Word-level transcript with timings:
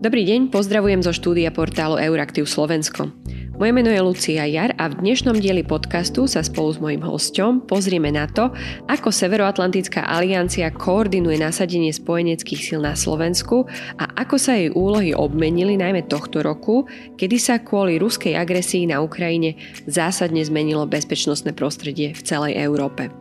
Dobrý 0.00 0.24
deň, 0.24 0.48
pozdravujem 0.48 1.04
zo 1.04 1.12
štúdia 1.12 1.52
portálu 1.52 2.00
Euraktiv 2.00 2.48
Slovensko. 2.48 3.12
Moje 3.60 3.72
meno 3.76 3.92
je 3.92 4.00
Lucia 4.00 4.48
Jar 4.48 4.72
a 4.80 4.88
v 4.88 4.96
dnešnom 4.96 5.36
dieli 5.36 5.60
podcastu 5.60 6.24
sa 6.24 6.40
spolu 6.40 6.72
s 6.72 6.80
mojím 6.80 7.04
hosťom 7.04 7.68
pozrieme 7.68 8.08
na 8.08 8.24
to, 8.24 8.48
ako 8.88 9.12
Severoatlantická 9.12 10.08
aliancia 10.08 10.72
koordinuje 10.72 11.36
nasadenie 11.36 11.92
spojeneckých 11.92 12.60
síl 12.64 12.80
na 12.80 12.96
Slovensku 12.96 13.68
a 14.00 14.08
ako 14.16 14.40
sa 14.40 14.56
jej 14.56 14.72
úlohy 14.72 15.12
obmenili 15.12 15.76
najmä 15.76 16.08
tohto 16.08 16.40
roku, 16.40 16.88
kedy 17.20 17.36
sa 17.36 17.60
kvôli 17.60 18.00
ruskej 18.00 18.40
agresii 18.40 18.88
na 18.88 19.04
Ukrajine 19.04 19.60
zásadne 19.84 20.40
zmenilo 20.40 20.88
bezpečnostné 20.88 21.52
prostredie 21.52 22.16
v 22.16 22.24
celej 22.24 22.56
Európe. 22.56 23.19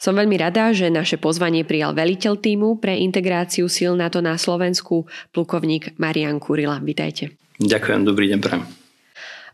Som 0.00 0.16
veľmi 0.16 0.40
rada, 0.40 0.72
že 0.72 0.88
naše 0.88 1.20
pozvanie 1.20 1.60
prijal 1.60 1.92
veliteľ 1.92 2.40
týmu 2.40 2.80
pre 2.80 2.96
integráciu 3.04 3.68
síl 3.68 3.92
NATO 3.92 4.24
na 4.24 4.40
Slovensku, 4.40 5.04
plukovník 5.36 6.00
Marian 6.00 6.40
Kurila. 6.40 6.80
Vítajte. 6.80 7.36
Ďakujem, 7.60 8.08
dobrý 8.08 8.32
deň 8.32 8.40
prajem. 8.40 8.79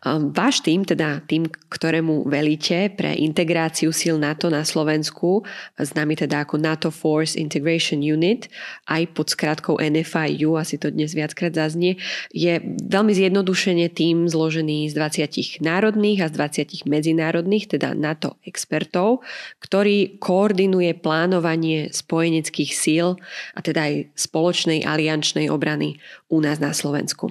Ehm, 0.04 0.34
váš 0.34 0.60
tým, 0.60 0.84
teda 0.84 1.24
tým, 1.24 1.48
ktorému 1.48 2.28
velíte 2.28 2.92
pre 2.92 3.16
integráciu 3.16 3.94
síl 3.94 4.20
NATO 4.20 4.52
na 4.52 4.66
Slovensku, 4.66 5.46
známy 5.80 6.20
teda 6.26 6.44
ako 6.44 6.60
NATO 6.60 6.90
Force 6.92 7.38
Integration 7.38 8.04
Unit, 8.04 8.52
aj 8.90 9.02
pod 9.16 9.32
skratkou 9.32 9.80
NFIU, 9.80 10.60
asi 10.60 10.76
to 10.76 10.92
dnes 10.92 11.16
viackrát 11.16 11.54
zaznie, 11.56 11.96
je 12.34 12.60
veľmi 12.84 13.12
zjednodušene 13.16 13.88
tým 13.92 14.28
zložený 14.28 14.92
z 14.92 14.94
20 14.98 15.64
národných 15.64 16.18
a 16.20 16.28
z 16.28 16.32
20 16.66 16.90
medzinárodných, 16.90 17.78
teda 17.78 17.96
NATO 17.96 18.36
expertov, 18.44 19.24
ktorý 19.64 20.20
koordinuje 20.20 20.92
plánovanie 20.98 21.88
spojeneckých 21.94 22.72
síl 22.74 23.16
a 23.56 23.60
teda 23.64 23.88
aj 23.88 23.94
spoločnej 24.18 24.84
aliančnej 24.84 25.48
obrany 25.48 25.96
u 26.28 26.42
nás 26.42 26.58
na 26.58 26.74
Slovensku. 26.74 27.30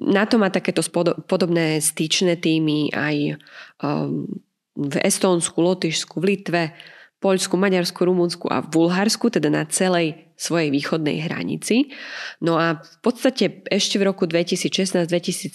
NATO 0.00 0.40
má 0.40 0.48
takéto 0.48 0.80
podobné 1.28 1.78
styčné 1.92 2.40
týmy 2.40 2.88
aj 2.96 3.36
um, 3.84 4.24
v 4.72 4.94
Estónsku, 5.04 5.60
Lotyšsku, 5.60 6.16
v 6.16 6.24
Litve, 6.24 6.62
Poľsku, 7.20 7.54
Maďarsku, 7.54 8.02
Rumunsku 8.02 8.48
a 8.48 8.64
v 8.64 8.72
Bulharsku, 8.72 9.28
teda 9.28 9.52
na 9.52 9.68
celej 9.68 10.31
svojej 10.36 10.70
východnej 10.72 11.24
hranici. 11.26 11.90
No 12.40 12.58
a 12.58 12.80
v 12.80 12.98
podstate 13.04 13.62
ešte 13.68 13.98
v 14.00 14.08
roku 14.10 14.24
2016-2017, 14.26 15.52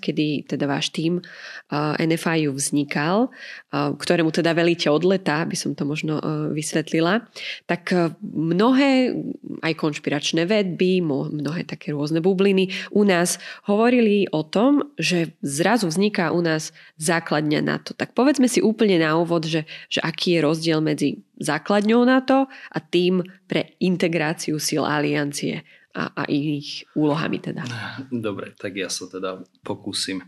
kedy 0.00 0.48
teda 0.48 0.64
váš 0.66 0.90
tým 0.90 1.20
uh, 1.20 1.94
NFIU 1.98 2.54
vznikal, 2.54 3.28
uh, 3.28 3.92
ktorému 3.94 4.32
teda 4.32 4.52
velíte 4.52 4.90
od 4.90 5.04
leta, 5.04 5.44
by 5.44 5.56
som 5.56 5.74
to 5.76 5.86
možno 5.86 6.18
uh, 6.18 6.48
vysvetlila, 6.50 7.26
tak 7.70 7.92
mnohé 8.22 9.14
aj 9.62 9.72
konšpiračné 9.78 10.46
vedby, 10.46 11.00
mnohé 11.02 11.66
také 11.66 11.92
rôzne 11.92 12.22
bubliny 12.22 12.70
u 12.90 13.02
nás 13.06 13.38
hovorili 13.66 14.26
o 14.30 14.42
tom, 14.42 14.94
že 14.98 15.34
zrazu 15.42 15.88
vzniká 15.90 16.30
u 16.30 16.40
nás 16.42 16.70
základňa 16.96 17.60
NATO. 17.62 17.92
Tak 17.92 18.12
povedzme 18.12 18.46
si 18.50 18.62
úplne 18.62 19.00
na 19.00 19.16
úvod, 19.18 19.46
že, 19.46 19.64
že 19.90 20.00
aký 20.02 20.38
je 20.38 20.40
rozdiel 20.44 20.78
medzi 20.80 21.25
základňou 21.40 22.02
NATO 22.04 22.48
a 22.50 22.78
tým 22.80 23.24
pre 23.46 23.76
integráciu 23.80 24.60
síl 24.60 24.84
aliancie 24.84 25.64
a, 25.96 26.12
a 26.12 26.22
ich 26.28 26.84
úlohami 26.92 27.40
teda. 27.40 27.64
Dobre, 28.12 28.52
tak 28.56 28.76
ja 28.76 28.92
sa 28.92 29.08
teda 29.08 29.40
pokúsim 29.64 30.20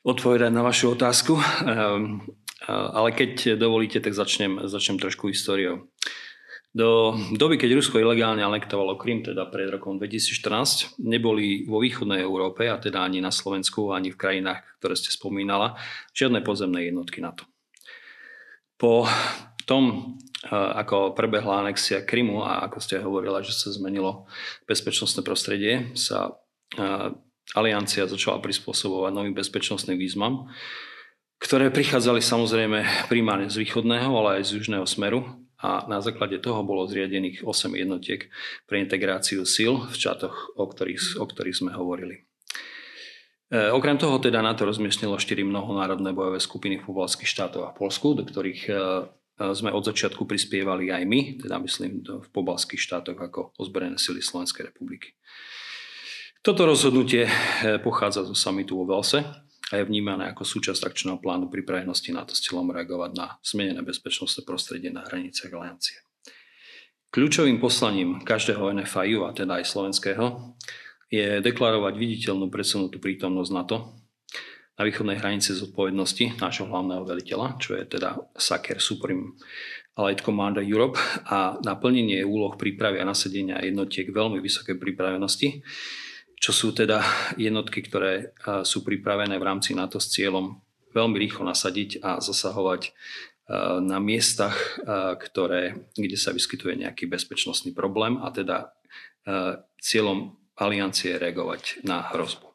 odpovedať 0.00 0.48
na 0.48 0.64
vašu 0.64 0.96
otázku, 0.96 1.36
um, 1.36 2.24
ale 2.68 3.12
keď 3.12 3.60
dovolíte, 3.60 4.00
tak 4.00 4.16
začnem, 4.16 4.64
začnem 4.64 4.96
trošku 4.96 5.28
históriou. 5.28 5.92
Do 6.70 7.18
doby, 7.34 7.58
keď 7.58 7.82
Rusko 7.82 7.98
ilegálne 7.98 8.46
anektovalo 8.46 8.94
Krym, 8.94 9.26
teda 9.26 9.50
pred 9.50 9.66
rokom 9.74 9.98
2014, 9.98 11.02
neboli 11.02 11.66
vo 11.66 11.82
východnej 11.82 12.22
Európe, 12.22 12.70
a 12.70 12.78
teda 12.78 13.02
ani 13.02 13.18
na 13.18 13.34
Slovensku, 13.34 13.90
ani 13.90 14.14
v 14.14 14.20
krajinách, 14.20 14.62
ktoré 14.78 14.94
ste 14.94 15.10
spomínala, 15.10 15.74
žiadne 16.14 16.46
pozemné 16.46 16.86
jednotky 16.86 17.18
NATO. 17.18 17.42
Po 18.78 19.02
tom, 19.70 20.18
ako 20.50 21.14
prebehla 21.14 21.62
anexia 21.62 22.02
Krymu 22.02 22.42
a 22.42 22.66
ako 22.66 22.82
ste 22.82 22.98
hovorila, 22.98 23.38
že 23.46 23.54
sa 23.54 23.70
zmenilo 23.70 24.26
bezpečnostné 24.66 25.22
prostredie, 25.22 25.94
sa 25.94 26.34
aliancia 27.54 28.10
začala 28.10 28.42
prispôsobovať 28.42 29.12
novým 29.14 29.34
bezpečnostným 29.34 29.98
výzvam, 29.98 30.50
ktoré 31.38 31.70
prichádzali 31.70 32.18
samozrejme 32.18 33.08
primárne 33.08 33.48
z 33.48 33.62
východného, 33.62 34.10
ale 34.10 34.42
aj 34.42 34.50
z 34.50 34.60
južného 34.60 34.86
smeru 34.86 35.24
a 35.60 35.84
na 35.88 36.00
základe 36.00 36.40
toho 36.40 36.64
bolo 36.64 36.88
zriadených 36.88 37.44
8 37.44 37.76
jednotiek 37.76 38.32
pre 38.64 38.80
integráciu 38.80 39.44
síl 39.44 39.76
v 39.88 39.96
čatoch, 39.96 40.52
o 40.56 40.64
ktorých, 40.64 41.20
o 41.20 41.24
ktorých 41.24 41.56
sme 41.56 41.72
hovorili. 41.76 42.24
E, 43.52 43.68
okrem 43.72 44.00
toho 44.00 44.16
teda 44.16 44.40
NATO 44.40 44.64
rozmiestnilo 44.64 45.20
4 45.20 45.44
mnohonárodné 45.44 46.16
bojové 46.16 46.40
skupiny 46.40 46.80
v 46.80 46.86
pobalských 46.88 47.28
štátoch 47.28 47.64
a 47.68 47.76
Polsku, 47.76 48.16
do 48.16 48.24
ktorých 48.24 48.62
e, 48.68 48.72
sme 49.56 49.72
od 49.72 49.84
začiatku 49.84 50.28
prispievali 50.28 50.92
aj 50.92 51.02
my, 51.08 51.20
teda 51.40 51.56
myslím 51.64 52.04
v 52.04 52.28
pobalských 52.28 52.80
štátoch 52.80 53.16
ako 53.16 53.56
ozbrojené 53.56 53.96
sily 53.96 54.20
Slovenskej 54.20 54.68
republiky. 54.68 55.16
Toto 56.40 56.64
rozhodnutie 56.64 57.28
eh, 57.28 57.80
pochádza 57.80 58.24
zo 58.24 58.36
samitu 58.36 58.76
vo 58.76 58.84
Velse 58.88 59.20
a 59.70 59.72
je 59.76 59.84
vnímané 59.84 60.28
ako 60.32 60.42
súčasť 60.44 60.88
akčného 60.88 61.18
plánu 61.20 61.52
pripravenosti 61.52 62.10
na 62.16 62.24
to 62.24 62.32
s 62.32 62.44
cieľom 62.44 62.72
reagovať 62.72 63.10
na 63.16 63.26
zmenené 63.44 63.80
bezpečnostné 63.84 64.42
prostredie 64.48 64.88
na 64.88 65.04
hraniciach 65.04 65.52
aliancie. 65.52 66.00
Kľúčovým 67.10 67.58
poslaním 67.58 68.22
každého 68.22 68.70
NFIU, 68.70 69.26
a 69.26 69.34
teda 69.34 69.58
aj 69.58 69.66
slovenského, 69.66 70.54
je 71.10 71.42
deklarovať 71.42 71.94
viditeľnú 71.98 72.46
predsunutú 72.54 73.02
prítomnosť 73.02 73.50
NATO 73.50 73.76
na 74.80 74.88
východnej 74.88 75.20
hranici 75.20 75.52
zodpovednosti 75.52 76.40
nášho 76.40 76.64
hlavného 76.64 77.04
veliteľa, 77.04 77.60
čo 77.60 77.76
je 77.76 77.84
teda 77.84 78.16
Saker 78.32 78.80
Supreme 78.80 79.36
Allied 80.00 80.24
Commander 80.24 80.64
Europe 80.64 80.96
a 81.28 81.60
naplnenie 81.60 82.24
úloh 82.24 82.56
prípravy 82.56 82.96
a 82.96 83.04
nasadenia 83.04 83.60
jednotiek 83.60 84.08
veľmi 84.08 84.40
vysokej 84.40 84.80
pripravenosti, 84.80 85.60
čo 86.40 86.50
sú 86.56 86.72
teda 86.72 87.04
jednotky, 87.36 87.84
ktoré 87.84 88.32
sú 88.64 88.80
pripravené 88.80 89.36
v 89.36 89.44
rámci 89.44 89.76
NATO 89.76 90.00
s 90.00 90.08
cieľom 90.16 90.64
veľmi 90.96 91.20
rýchlo 91.20 91.44
nasadiť 91.44 92.00
a 92.00 92.16
zasahovať 92.24 92.96
na 93.84 94.00
miestach, 94.00 94.80
ktoré, 95.20 95.92
kde 95.92 96.16
sa 96.16 96.32
vyskytuje 96.32 96.88
nejaký 96.88 97.04
bezpečnostný 97.04 97.76
problém 97.76 98.16
a 98.16 98.32
teda 98.32 98.72
cieľom 99.76 100.40
aliancie 100.56 101.20
reagovať 101.20 101.84
na 101.84 102.00
hrozbu. 102.16 102.49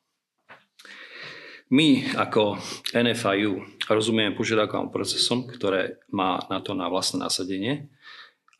My 1.73 2.05
ako 2.13 2.61
NFIU 2.93 3.65
rozumieme 3.89 4.37
požiadavkám 4.37 4.93
procesom, 4.93 5.49
ktoré 5.49 5.97
má 6.13 6.37
na 6.45 6.61
to 6.61 6.77
na 6.77 6.85
vlastné 6.85 7.25
nasadenie. 7.25 7.89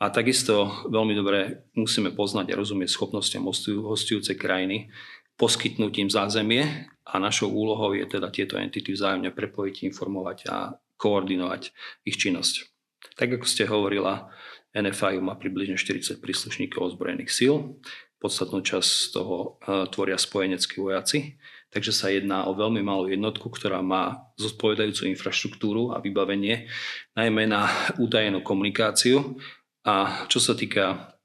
A 0.02 0.10
takisto 0.10 0.86
veľmi 0.90 1.14
dobre 1.14 1.70
musíme 1.78 2.12
poznať 2.12 2.52
a 2.52 2.60
rozumieť 2.60 2.90
schopnostiam 2.92 3.46
hostujúcej 3.46 4.36
krajiny 4.36 4.90
poskytnúť 5.36 5.94
im 6.00 6.10
zázemie 6.10 6.64
a 7.06 7.20
našou 7.20 7.52
úlohou 7.52 7.92
je 7.94 8.08
teda 8.08 8.32
tieto 8.32 8.56
entity 8.56 8.96
vzájomne 8.96 9.36
prepojiť, 9.36 9.84
informovať 9.92 10.38
a 10.48 10.56
koordinovať 10.96 11.76
ich 12.08 12.16
činnosť. 12.16 12.72
Tak 13.20 13.40
ako 13.40 13.46
ste 13.46 13.68
hovorila, 13.68 14.32
NFIU 14.76 15.24
má 15.24 15.36
približne 15.36 15.80
40 15.80 16.20
príslušníkov 16.20 16.96
ozbrojených 16.96 17.32
síl, 17.32 17.80
podstatnú 18.20 18.64
časť 18.64 18.90
z 18.90 19.08
toho 19.12 19.36
e, 19.64 19.88
tvoria 19.92 20.18
spojeneckí 20.20 20.80
vojaci 20.80 21.36
Takže 21.76 21.92
sa 21.92 22.08
jedná 22.08 22.48
o 22.48 22.56
veľmi 22.56 22.80
malú 22.80 23.12
jednotku, 23.12 23.52
ktorá 23.52 23.84
má 23.84 24.32
zodpovedajúcu 24.40 25.12
infraštruktúru 25.12 25.92
a 25.92 26.00
vybavenie, 26.00 26.72
najmä 27.20 27.52
na 27.52 27.68
údajenú 28.00 28.40
komunikáciu. 28.40 29.36
A 29.84 30.24
čo 30.32 30.40
sa 30.40 30.56
týka 30.56 31.20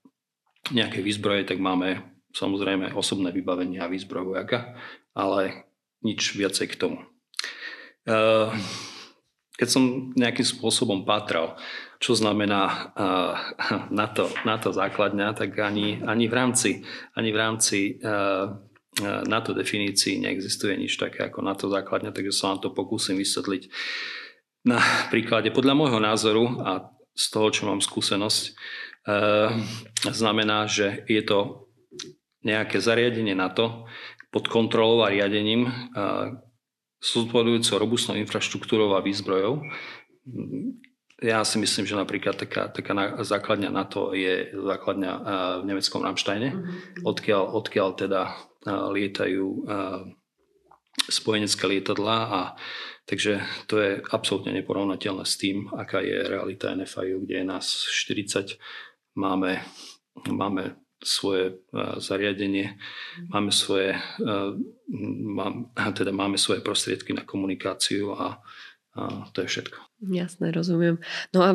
nejakej 0.75 1.07
výzbroje, 1.07 1.47
tak 1.47 1.63
máme 1.63 2.03
samozrejme 2.35 2.91
osobné 2.99 3.31
vybavenie 3.31 3.79
a 3.79 3.87
výzbroj 3.87 4.35
vojaka, 4.35 4.75
ale 5.15 5.71
nič 6.03 6.35
viacej 6.35 6.67
k 6.67 6.75
tomu. 6.75 6.99
Eh, 8.11 8.51
keď 9.55 9.67
som 9.71 10.11
nejakým 10.17 10.47
spôsobom 10.47 11.07
pátral, 11.07 11.55
čo 12.01 12.11
znamená 12.11 12.91
eh, 12.91 13.33
NATO, 13.87 14.27
NATO 14.43 14.75
základňa, 14.75 15.31
tak 15.31 15.55
ani, 15.63 16.03
ani 16.03 16.27
v 16.27 16.33
rámci, 16.33 16.71
ani 17.15 17.29
v 17.31 17.37
rámci 17.39 17.79
eh, 18.03 18.70
na 19.01 19.39
to 19.41 19.57
definícii 19.57 20.21
neexistuje 20.21 20.77
nič 20.77 20.95
také 21.01 21.27
ako 21.27 21.41
na 21.41 21.57
to 21.57 21.67
základňa, 21.67 22.13
takže 22.13 22.33
sa 22.33 22.53
vám 22.53 22.59
to 22.61 22.69
pokúsim 22.71 23.17
vysvetliť 23.17 23.67
na 24.65 24.77
príklade. 25.09 25.49
Podľa 25.49 25.73
môjho 25.73 25.99
názoru 25.99 26.45
a 26.61 26.93
z 27.11 27.25
toho, 27.33 27.47
čo 27.51 27.67
mám 27.67 27.81
skúsenosť, 27.81 28.43
e, 28.47 28.51
znamená, 30.09 30.69
že 30.69 31.03
je 31.09 31.21
to 31.25 31.69
nejaké 32.41 32.81
zariadenie 32.81 33.37
na 33.37 33.49
to 33.49 33.85
pod 34.31 34.47
kontrolou 34.47 35.03
a 35.05 35.11
riadením 35.11 35.67
e, 35.67 35.71
s 37.01 37.09
odpovedujúcou 37.17 37.75
robustnou 37.81 38.15
infraštruktúrou 38.21 38.93
a 38.93 39.03
výzbrojou. 39.03 39.65
Ja 41.21 41.45
si 41.45 41.57
myslím, 41.61 41.85
že 41.85 41.97
napríklad 41.97 42.37
taká, 42.37 42.69
taká 42.69 43.21
základňa 43.21 43.69
NATO 43.69 44.13
je 44.13 44.53
základňa 44.53 45.11
e, 45.11 45.21
v 45.61 45.63
nemeckom 45.65 46.01
Ramsteine, 46.05 46.49
mm-hmm. 46.53 47.05
odkiaľ, 47.05 47.43
odkiaľ 47.57 47.89
teda 47.97 48.21
lietajú 48.67 49.65
spojenecké 51.09 51.65
lietadlá 51.67 52.17
a 52.29 52.41
takže 53.09 53.41
to 53.65 53.79
je 53.79 53.91
absolútne 54.11 54.53
neporovnateľné 54.53 55.25
s 55.25 55.39
tým, 55.39 55.71
aká 55.73 56.03
je 56.03 56.19
realita 56.23 56.75
NFIU, 56.75 57.25
kde 57.25 57.41
je 57.41 57.45
nás 57.47 57.65
40, 57.89 58.59
máme, 59.17 59.65
máme 60.29 60.77
svoje 61.01 61.57
zariadenie, 61.97 62.77
máme 63.33 63.49
svoje, 63.49 63.97
mám, 65.25 65.73
teda 65.97 66.13
máme 66.13 66.37
svoje 66.37 66.61
prostriedky 66.61 67.13
na 67.17 67.25
komunikáciu 67.25 68.13
a, 68.13 68.37
a 68.95 69.25
to 69.33 69.41
je 69.41 69.47
všetko. 69.47 69.90
Jasné, 70.01 70.49
rozumiem. 70.49 70.97
No 71.29 71.45
a 71.45 71.53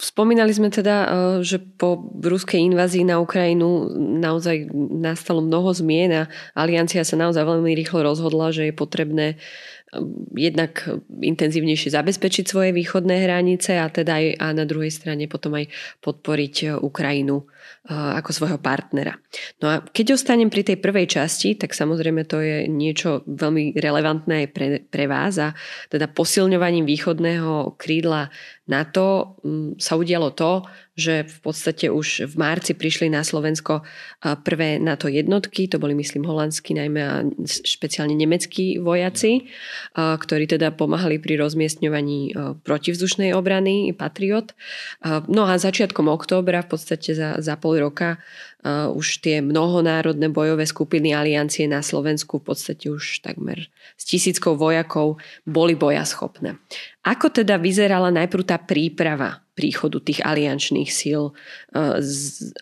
spomínali 0.00 0.56
sme 0.56 0.72
teda, 0.72 0.96
e, 1.04 1.08
že 1.44 1.60
po 1.60 2.00
ruskej 2.16 2.56
invázii 2.72 3.04
na 3.04 3.20
Ukrajinu 3.20 3.92
naozaj 4.24 4.72
nastalo 4.72 5.44
mnoho 5.44 5.68
zmien 5.76 6.24
a 6.24 6.32
aliancia 6.56 7.04
sa 7.04 7.20
naozaj 7.20 7.44
veľmi 7.44 7.76
rýchlo 7.76 8.00
rozhodla, 8.00 8.56
že 8.56 8.72
je 8.72 8.74
potrebné 8.74 9.36
jednak 10.34 10.88
intenzívnejšie 11.08 11.94
zabezpečiť 11.94 12.44
svoje 12.44 12.70
východné 12.74 13.24
hranice 13.24 13.78
a 13.78 13.86
teda 13.88 14.18
aj 14.18 14.26
a 14.40 14.46
na 14.52 14.64
druhej 14.66 14.90
strane 14.90 15.30
potom 15.30 15.54
aj 15.54 15.70
podporiť 16.02 16.54
e, 16.62 16.66
Ukrajinu 16.78 17.42
e, 17.42 17.44
ako 17.90 18.30
svojho 18.30 18.58
partnera. 18.58 19.14
No 19.62 19.70
a 19.70 19.80
keď 19.80 20.18
ostanem 20.18 20.50
pri 20.50 20.66
tej 20.66 20.78
prvej 20.82 21.06
časti, 21.06 21.54
tak 21.54 21.72
samozrejme 21.72 22.26
to 22.26 22.42
je 22.42 22.66
niečo 22.66 23.22
veľmi 23.26 23.78
relevantné 23.78 24.46
aj 24.46 24.48
pre, 24.50 24.66
pre 24.84 25.04
vás 25.06 25.38
a 25.38 25.54
teda 25.88 26.10
posilňovaním 26.10 26.84
východného 26.84 27.78
krídla 27.78 28.28
NATO 28.64 29.36
sa 29.76 30.00
udialo 30.00 30.32
to, 30.32 30.64
že 30.94 31.26
v 31.26 31.38
podstate 31.42 31.90
už 31.90 32.30
v 32.30 32.34
marci 32.38 32.72
prišli 32.74 33.10
na 33.10 33.26
Slovensko 33.26 33.82
prvé 34.22 34.78
NATO 34.78 35.10
jednotky, 35.10 35.66
to 35.66 35.82
boli 35.82 35.94
myslím 35.98 36.22
holandskí 36.22 36.70
najmä 36.74 37.02
a 37.02 37.26
špeciálne 37.44 38.14
nemeckí 38.14 38.78
vojaci, 38.78 39.50
ktorí 39.98 40.46
teda 40.46 40.70
pomáhali 40.70 41.18
pri 41.18 41.38
rozmiestňovaní 41.42 42.34
protivzdušnej 42.62 43.34
obrany 43.34 43.90
Patriot. 43.90 44.54
No 45.26 45.50
a 45.50 45.58
začiatkom 45.58 46.06
októbra 46.06 46.62
v 46.62 46.78
podstate 46.78 47.12
za, 47.12 47.42
za 47.42 47.54
pol 47.58 47.82
roka 47.82 48.22
už 48.94 49.20
tie 49.20 49.44
mnohonárodné 49.44 50.32
bojové 50.32 50.64
skupiny 50.64 51.12
aliancie 51.12 51.68
na 51.68 51.84
Slovensku 51.84 52.40
v 52.40 52.54
podstate 52.54 52.88
už 52.88 53.20
takmer 53.20 53.68
s 54.00 54.08
tisíckou 54.08 54.56
vojakov 54.56 55.20
boli 55.44 55.76
bojaschopné. 55.76 56.56
Ako 57.04 57.28
teda 57.28 57.60
vyzerala 57.60 58.08
najprv 58.08 58.42
tá 58.48 58.56
príprava 58.56 59.43
príchodu 59.54 60.02
tých 60.02 60.20
aliančných 60.20 60.90
síl 60.90 61.32
z, 61.98 62.14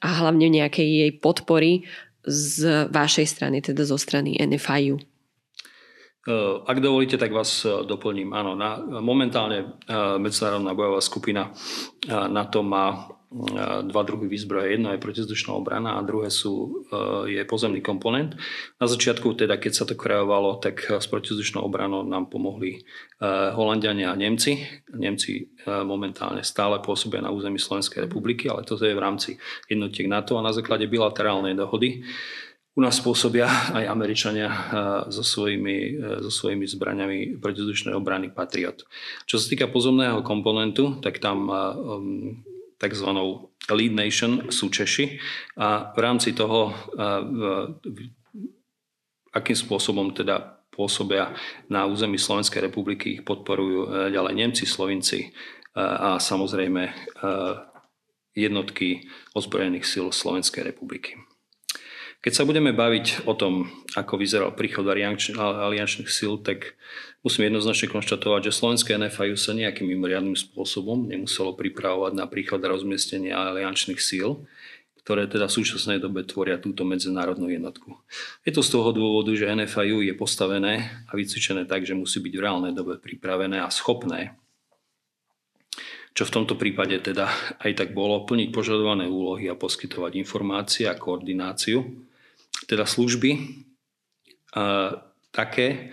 a 0.04 0.08
hlavne 0.22 0.52
nejakej 0.52 0.88
jej 0.88 1.10
podpory 1.16 1.88
z 2.22 2.86
vašej 2.92 3.26
strany, 3.26 3.58
teda 3.64 3.82
zo 3.82 3.98
strany 3.98 4.38
NFIU? 4.38 5.00
Ak 6.62 6.78
dovolíte, 6.78 7.18
tak 7.18 7.34
vás 7.34 7.66
doplním. 7.66 8.30
Áno, 8.30 8.54
na, 8.54 8.78
momentálne 9.02 9.82
Medzinárodná 10.22 10.70
bojová 10.70 11.02
skupina 11.02 11.50
na 12.06 12.46
to 12.46 12.62
má 12.62 13.10
dva 13.82 14.02
druhy 14.04 14.28
výzbroje. 14.28 14.76
Jedno 14.76 14.92
je 14.92 15.00
protizdušná 15.00 15.56
obrana 15.56 15.96
a 15.96 16.04
druhé 16.04 16.28
sú, 16.28 16.84
e, 16.92 17.40
je 17.40 17.42
pozemný 17.48 17.80
komponent. 17.80 18.36
Na 18.76 18.86
začiatku, 18.86 19.32
teda 19.34 19.56
keď 19.56 19.72
sa 19.72 19.84
to 19.88 19.96
kreovalo, 19.96 20.60
tak 20.60 20.84
s 20.84 21.08
protizdušnou 21.08 21.64
obranou 21.64 22.04
nám 22.04 22.28
pomohli 22.28 22.76
e, 22.76 22.80
Holandiania 23.56 24.12
a 24.12 24.18
Nemci. 24.18 24.60
Nemci 24.92 25.32
e, 25.40 25.42
momentálne 25.82 26.44
stále 26.44 26.78
pôsobia 26.84 27.24
na 27.24 27.32
území 27.32 27.56
Slovenskej 27.56 28.04
republiky, 28.04 28.52
ale 28.52 28.68
to 28.68 28.76
je 28.76 28.92
v 28.92 29.00
rámci 29.02 29.40
jednotiek 29.72 30.06
NATO 30.06 30.36
a 30.36 30.44
na 30.44 30.52
základe 30.52 30.84
bilaterálnej 30.84 31.56
dohody 31.56 32.04
u 32.72 32.80
nás 32.80 32.96
pôsobia 33.04 33.52
aj 33.76 33.84
Američania 33.84 34.48
so 35.12 35.20
svojimi, 35.20 35.92
so 36.24 36.32
svojimi 36.32 36.64
zbraniami 36.64 37.36
protizdušnej 37.36 37.92
obrany 37.92 38.32
Patriot. 38.32 38.88
Čo 39.28 39.36
sa 39.36 39.52
týka 39.52 39.68
pozemného 39.68 40.24
komponentu, 40.24 40.96
tak 41.04 41.20
tam 41.20 41.52
tzv. 42.82 43.08
Lead 43.70 43.94
Nation 43.94 44.50
sú 44.50 44.66
Češi 44.74 45.22
a 45.54 45.94
v 45.94 45.98
rámci 46.02 46.34
toho, 46.34 46.74
akým 49.32 49.56
spôsobom 49.56 50.10
teda 50.12 50.62
pôsobia 50.72 51.36
na 51.68 51.84
území 51.84 52.16
Slovenskej 52.16 52.64
republiky, 52.72 53.20
ich 53.20 53.24
podporujú 53.28 53.80
e, 53.84 53.88
ďalej 54.08 54.34
Nemci, 54.34 54.64
Slovinci 54.64 55.20
e, 55.20 55.30
a 55.76 56.16
samozrejme 56.16 56.82
e, 56.88 56.92
jednotky 58.32 59.04
ozbrojených 59.36 59.84
síl 59.84 60.08
Slovenskej 60.08 60.72
republiky. 60.72 61.20
Keď 62.22 62.38
sa 62.38 62.46
budeme 62.46 62.70
baviť 62.70 63.26
o 63.26 63.34
tom, 63.34 63.66
ako 63.98 64.14
vyzeral 64.14 64.54
príchod 64.54 64.86
aliančných 64.86 66.06
síl, 66.06 66.38
tak 66.38 66.78
musím 67.26 67.50
jednoznačne 67.50 67.90
konštatovať, 67.90 68.46
že 68.46 68.62
slovenské 68.62 68.94
NFIU 68.94 69.34
sa 69.34 69.58
nejakým 69.58 69.90
mimoriadným 69.90 70.38
spôsobom 70.38 71.10
nemuselo 71.10 71.58
pripravovať 71.58 72.14
na 72.14 72.30
príchod 72.30 72.62
a 72.62 72.70
rozmiestnenie 72.70 73.34
aliančných 73.34 73.98
síl, 73.98 74.38
ktoré 75.02 75.26
teda 75.26 75.50
v 75.50 75.56
súčasnej 75.58 75.98
dobe 75.98 76.22
tvoria 76.22 76.62
túto 76.62 76.86
medzinárodnú 76.86 77.50
jednotku. 77.50 77.98
Je 78.46 78.54
to 78.54 78.62
z 78.62 78.70
toho 78.70 78.94
dôvodu, 78.94 79.34
že 79.34 79.50
NFIU 79.50 80.06
je 80.06 80.14
postavené 80.14 81.02
a 81.10 81.18
vycvičené 81.18 81.66
tak, 81.66 81.82
že 81.82 81.98
musí 81.98 82.22
byť 82.22 82.34
v 82.38 82.44
reálnej 82.46 82.70
dobe 82.70 83.02
pripravené 83.02 83.58
a 83.58 83.66
schopné 83.66 84.38
čo 86.12 86.28
v 86.28 86.34
tomto 86.36 86.60
prípade 86.60 86.92
teda 87.00 87.56
aj 87.64 87.72
tak 87.72 87.96
bolo, 87.96 88.28
plniť 88.28 88.52
požadované 88.52 89.08
úlohy 89.08 89.48
a 89.48 89.56
poskytovať 89.56 90.20
informácie 90.20 90.84
a 90.84 90.92
koordináciu 90.92 91.80
teda 92.66 92.86
služby 92.86 93.30
také, 95.32 95.92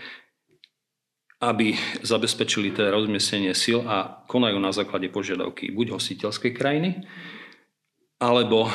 aby 1.39 1.71
zabezpečili 2.04 2.75
teda 2.75 2.92
rozmiestnenie 2.92 3.56
síl 3.56 3.80
a 3.88 4.27
konajú 4.27 4.60
na 4.60 4.75
základe 4.75 5.07
požiadavky 5.07 5.71
buď 5.71 5.95
hostiteľskej 5.95 6.51
krajiny, 6.51 7.00
alebo 8.19 8.68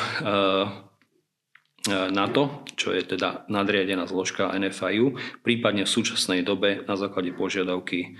NATO, 1.85 2.65
čo 2.73 2.89
je 2.97 3.05
teda 3.05 3.45
nadriadená 3.45 4.09
zložka 4.09 4.49
NFIU, 4.57 5.13
prípadne 5.45 5.85
v 5.85 5.93
súčasnej 5.93 6.41
dobe 6.41 6.81
na 6.81 6.97
základe 6.97 7.29
požiadavky 7.37 8.17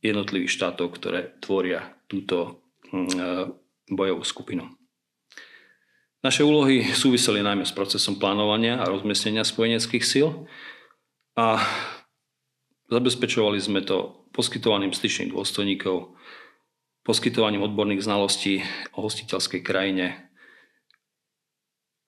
jednotlivých 0.00 0.56
štátov, 0.56 0.96
ktoré 0.96 1.36
tvoria 1.44 1.92
túto 2.08 2.64
bojovú 3.92 4.24
skupinu. 4.24 4.72
Naše 6.26 6.42
úlohy 6.42 6.82
súviseli 6.82 7.38
najmä 7.38 7.62
s 7.62 7.70
procesom 7.70 8.18
plánovania 8.18 8.82
a 8.82 8.90
rozmiestnenia 8.90 9.46
spojeneckých 9.46 10.02
síl 10.02 10.50
a 11.38 11.62
zabezpečovali 12.90 13.62
sme 13.62 13.86
to 13.86 14.26
poskytovaním 14.34 14.90
styčných 14.90 15.30
dôstojníkov, 15.30 16.18
poskytovaním 17.06 17.62
odborných 17.62 18.02
znalostí 18.02 18.58
o 18.98 19.06
hostiteľskej 19.06 19.62
krajine, 19.62 20.18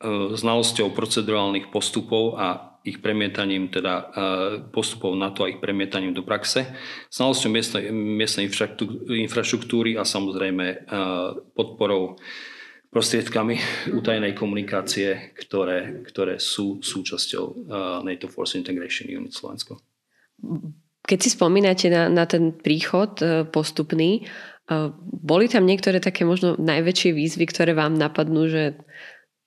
e, 0.02 0.34
znalosťou 0.34 0.90
procedurálnych 0.98 1.70
postupov 1.70 2.42
a 2.42 2.74
ich 2.82 2.98
premietaním, 2.98 3.70
teda 3.70 3.94
e, 3.94 4.04
postupov 4.74 5.14
na 5.14 5.30
to 5.30 5.46
a 5.46 5.54
ich 5.54 5.62
premietaním 5.62 6.10
do 6.10 6.26
praxe, 6.26 6.66
znalosťou 7.14 7.54
miestnej, 7.54 7.94
miestnej 7.94 8.50
infraštruktúry 9.30 9.94
a 9.94 10.02
samozrejme 10.02 10.66
e, 10.66 10.76
podporou 11.54 12.18
prostriedkami 12.88 13.60
utajenej 13.92 14.32
komunikácie, 14.32 15.36
ktoré, 15.36 16.00
ktoré 16.08 16.40
sú 16.40 16.80
súčasťou 16.80 17.44
uh, 17.44 17.54
NATO 18.00 18.32
Force 18.32 18.56
Integration 18.56 19.12
Unit 19.12 19.36
Slovensko. 19.36 19.76
Keď 21.04 21.18
si 21.20 21.30
spomínate 21.32 21.92
na, 21.92 22.08
na 22.08 22.24
ten 22.24 22.56
príchod 22.56 23.12
uh, 23.20 23.44
postupný, 23.44 24.24
uh, 24.72 24.88
boli 25.04 25.52
tam 25.52 25.68
niektoré 25.68 26.00
také 26.00 26.24
možno 26.24 26.56
najväčšie 26.56 27.10
výzvy, 27.12 27.44
ktoré 27.52 27.76
vám 27.76 27.92
napadnú, 27.92 28.48
že 28.48 28.80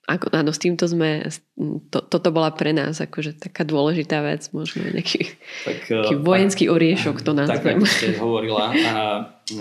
ako, 0.09 0.33
áno, 0.33 0.51
s 0.51 0.59
týmto 0.59 0.89
sme, 0.89 1.29
to, 1.93 2.01
toto 2.03 2.29
bola 2.33 2.51
pre 2.51 2.73
nás 2.73 2.99
akože 2.99 3.37
taká 3.37 3.61
dôležitá 3.63 4.19
vec, 4.25 4.49
možno 4.49 4.85
nejaký, 4.89 5.29
tak, 5.63 5.77
taký 5.87 6.15
vojenský 6.17 6.65
oriešok 6.67 7.21
to 7.21 7.31
nazvem. 7.37 7.57
Tak, 7.61 7.77
ako 7.79 7.85
ste 7.87 8.07
hovorila, 8.17 8.73
a, 8.73 8.97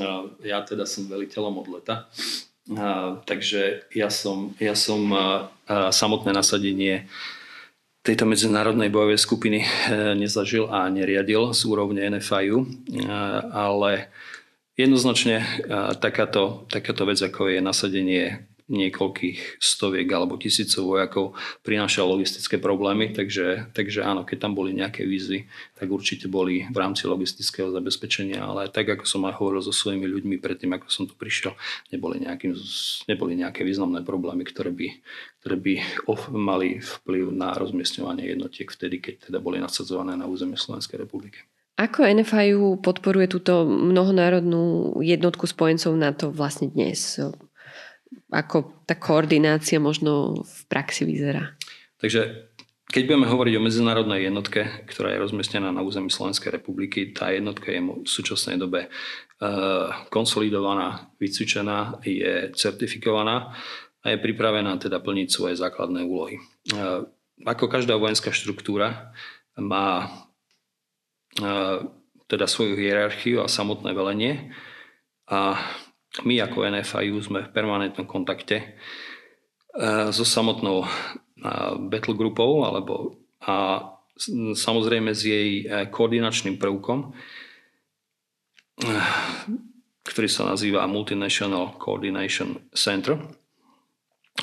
a 0.00 0.08
ja 0.42 0.58
teda 0.64 0.88
som 0.88 1.06
veliteľom 1.06 1.60
od 1.60 1.68
leta, 1.70 2.08
takže 3.26 3.82
ja 3.90 4.08
som, 4.10 4.54
ja 4.62 4.78
som 4.78 5.10
samotné 5.68 6.30
nasadenie 6.30 7.10
tejto 8.00 8.24
medzinárodnej 8.24 8.88
bojovej 8.88 9.20
skupiny 9.20 9.60
e, 9.60 9.68
nezažil 10.16 10.72
a 10.72 10.88
neriadil 10.88 11.52
z 11.52 11.60
úrovne 11.68 12.00
NFIU, 12.08 12.64
ale 13.52 14.08
jednoznačne 14.72 15.44
takáto, 16.00 16.64
takáto 16.72 17.04
vec, 17.04 17.20
ako 17.20 17.52
je 17.52 17.60
nasadenie 17.60 18.49
niekoľkých 18.70 19.58
stoviek 19.58 20.06
alebo 20.14 20.38
tisícov 20.38 20.94
vojakov 20.94 21.34
prinášal 21.66 22.06
logistické 22.06 22.56
problémy, 22.56 23.10
takže, 23.10 23.74
takže 23.74 24.06
áno, 24.06 24.22
keď 24.22 24.46
tam 24.46 24.54
boli 24.54 24.70
nejaké 24.70 25.02
výzvy, 25.02 25.50
tak 25.74 25.90
určite 25.90 26.30
boli 26.30 26.70
v 26.70 26.76
rámci 26.78 27.10
logistického 27.10 27.74
zabezpečenia, 27.74 28.40
ale 28.40 28.70
tak 28.70 28.94
ako 28.94 29.04
som 29.04 29.26
aj 29.26 29.42
hovoril 29.42 29.60
so 29.60 29.74
svojimi 29.74 30.06
ľuďmi 30.06 30.36
predtým, 30.38 30.70
ako 30.78 30.86
som 30.86 31.04
tu 31.10 31.18
prišiel, 31.18 31.58
neboli, 31.90 32.22
nejakým, 32.22 32.54
neboli 33.10 33.34
nejaké 33.34 33.66
významné 33.66 34.06
problémy, 34.06 34.46
ktoré 34.46 34.70
by, 34.70 34.88
ktoré 35.42 35.56
by 35.58 35.74
mali 36.30 36.78
vplyv 36.78 37.34
na 37.34 37.58
rozmiestňovanie 37.58 38.30
jednotiek 38.30 38.70
vtedy, 38.70 39.02
keď 39.02 39.14
teda 39.28 39.38
boli 39.42 39.58
nasadzované 39.58 40.14
na 40.14 40.30
území 40.30 40.54
Slovenskej 40.54 41.02
republiky. 41.02 41.42
Ako 41.80 42.04
NFIU 42.04 42.76
podporuje 42.84 43.24
túto 43.24 43.64
mnohonárodnú 43.64 44.94
jednotku 45.00 45.48
spojencov 45.48 45.96
NATO 45.96 46.28
vlastne 46.28 46.68
dnes? 46.68 47.16
Ako 48.30 48.86
tá 48.86 48.94
koordinácia 48.98 49.78
možno 49.78 50.42
v 50.42 50.60
praxi 50.66 51.06
vyzerá? 51.06 51.54
Takže 51.98 52.50
keď 52.90 53.02
budeme 53.06 53.30
hovoriť 53.30 53.54
o 53.54 53.64
medzinárodnej 53.64 54.26
jednotke, 54.26 54.66
ktorá 54.90 55.14
je 55.14 55.22
rozmiestnená 55.22 55.70
na 55.70 55.82
území 55.82 56.10
Slovenskej 56.10 56.50
republiky, 56.50 57.14
tá 57.14 57.30
jednotka 57.30 57.70
je 57.70 57.78
v 57.78 58.08
súčasnej 58.08 58.58
dobe 58.58 58.90
eh, 58.90 59.88
konsolidovaná, 60.10 61.10
vycvičená, 61.22 62.02
je 62.02 62.50
certifikovaná 62.58 63.54
a 64.02 64.06
je 64.10 64.18
pripravená 64.18 64.74
teda 64.82 64.98
plniť 64.98 65.28
svoje 65.30 65.54
základné 65.54 66.02
úlohy. 66.02 66.42
Eh, 66.74 67.06
ako 67.46 67.70
každá 67.70 67.94
vojenská 67.96 68.34
štruktúra 68.34 69.14
má 69.56 70.12
teda 72.30 72.46
svoju 72.46 72.78
hierarchiu 72.78 73.42
a 73.42 73.50
samotné 73.50 73.90
velenie. 73.90 74.54
A 75.26 75.58
my 76.26 76.42
ako 76.42 76.66
NFIU 76.66 77.16
sme 77.22 77.46
v 77.46 77.54
permanentnom 77.54 78.06
kontakte 78.06 78.74
so 80.10 80.26
samotnou 80.26 80.82
battle 81.86 82.18
grupou 82.18 82.66
alebo 82.66 83.20
a 83.46 83.86
samozrejme 84.52 85.16
s 85.16 85.24
jej 85.24 85.64
e, 85.64 85.88
koordinačným 85.88 86.60
prvkom, 86.60 87.16
ktorý 90.04 90.28
sa 90.28 90.44
nazýva 90.44 90.84
Multinational 90.84 91.80
Coordination 91.80 92.68
Center. 92.76 93.16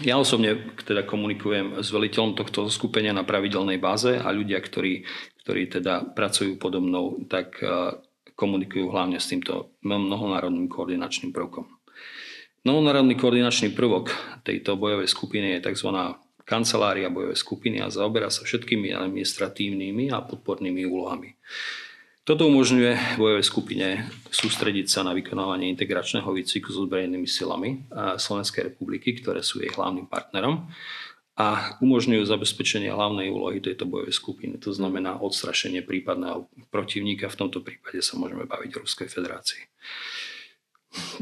Ja 0.01 0.17
osobne 0.17 0.73
teda 0.81 1.05
komunikujem 1.05 1.77
s 1.81 1.93
veliteľom 1.93 2.33
tohto 2.37 2.69
skupenia 2.73 3.13
na 3.13 3.21
pravidelnej 3.21 3.77
báze 3.77 4.17
a 4.17 4.29
ľudia, 4.33 4.57
ktorí 4.61 5.05
ktorí 5.47 5.71
teda 5.71 6.11
pracujú 6.11 6.59
podo 6.59 6.83
mnou, 6.83 7.23
tak 7.31 7.63
e, 7.63 7.95
komunikujú 8.37 8.93
hlavne 8.93 9.17
s 9.17 9.33
týmto 9.33 9.73
mnohonárodným 9.81 10.69
koordinačným 10.69 11.33
prvkom. 11.33 11.65
Mnohonárodný 12.61 13.17
koordinačný 13.17 13.73
prvok 13.73 14.13
tejto 14.45 14.77
bojovej 14.77 15.09
skupiny 15.09 15.57
je 15.57 15.73
tzv. 15.73 15.89
kancelária 16.45 17.09
bojovej 17.09 17.39
skupiny 17.41 17.81
a 17.81 17.89
zaoberá 17.89 18.29
sa 18.29 18.45
všetkými 18.45 18.93
administratívnymi 18.93 20.13
a 20.13 20.21
podpornými 20.21 20.85
úlohami. 20.85 21.33
Toto 22.27 22.43
umožňuje 22.43 23.15
bojovej 23.15 23.45
skupine 23.47 24.11
sústrediť 24.27 24.91
sa 24.91 24.99
na 25.07 25.15
vykonávanie 25.15 25.71
integračného 25.71 26.27
výcviku 26.27 26.75
s 26.75 26.83
ozbrojenými 26.83 27.23
silami 27.23 27.87
Slovenskej 28.19 28.75
republiky, 28.75 29.15
ktoré 29.15 29.39
sú 29.39 29.63
jej 29.63 29.71
hlavným 29.71 30.11
partnerom 30.11 30.67
a 31.37 31.77
umožňujú 31.85 32.25
zabezpečenie 32.25 32.89
hlavnej 32.89 33.29
úlohy 33.29 33.61
tejto 33.61 33.85
bojovej 33.85 34.17
skupiny. 34.17 34.57
To 34.65 34.73
znamená 34.73 35.21
odstrašenie 35.21 35.85
prípadného 35.85 36.49
protivníka. 36.73 37.29
V 37.29 37.45
tomto 37.45 37.61
prípade 37.61 38.01
sa 38.01 38.17
môžeme 38.17 38.49
baviť 38.49 38.69
o 38.73 38.81
Ruskej 38.81 39.05
federácii. 39.05 39.61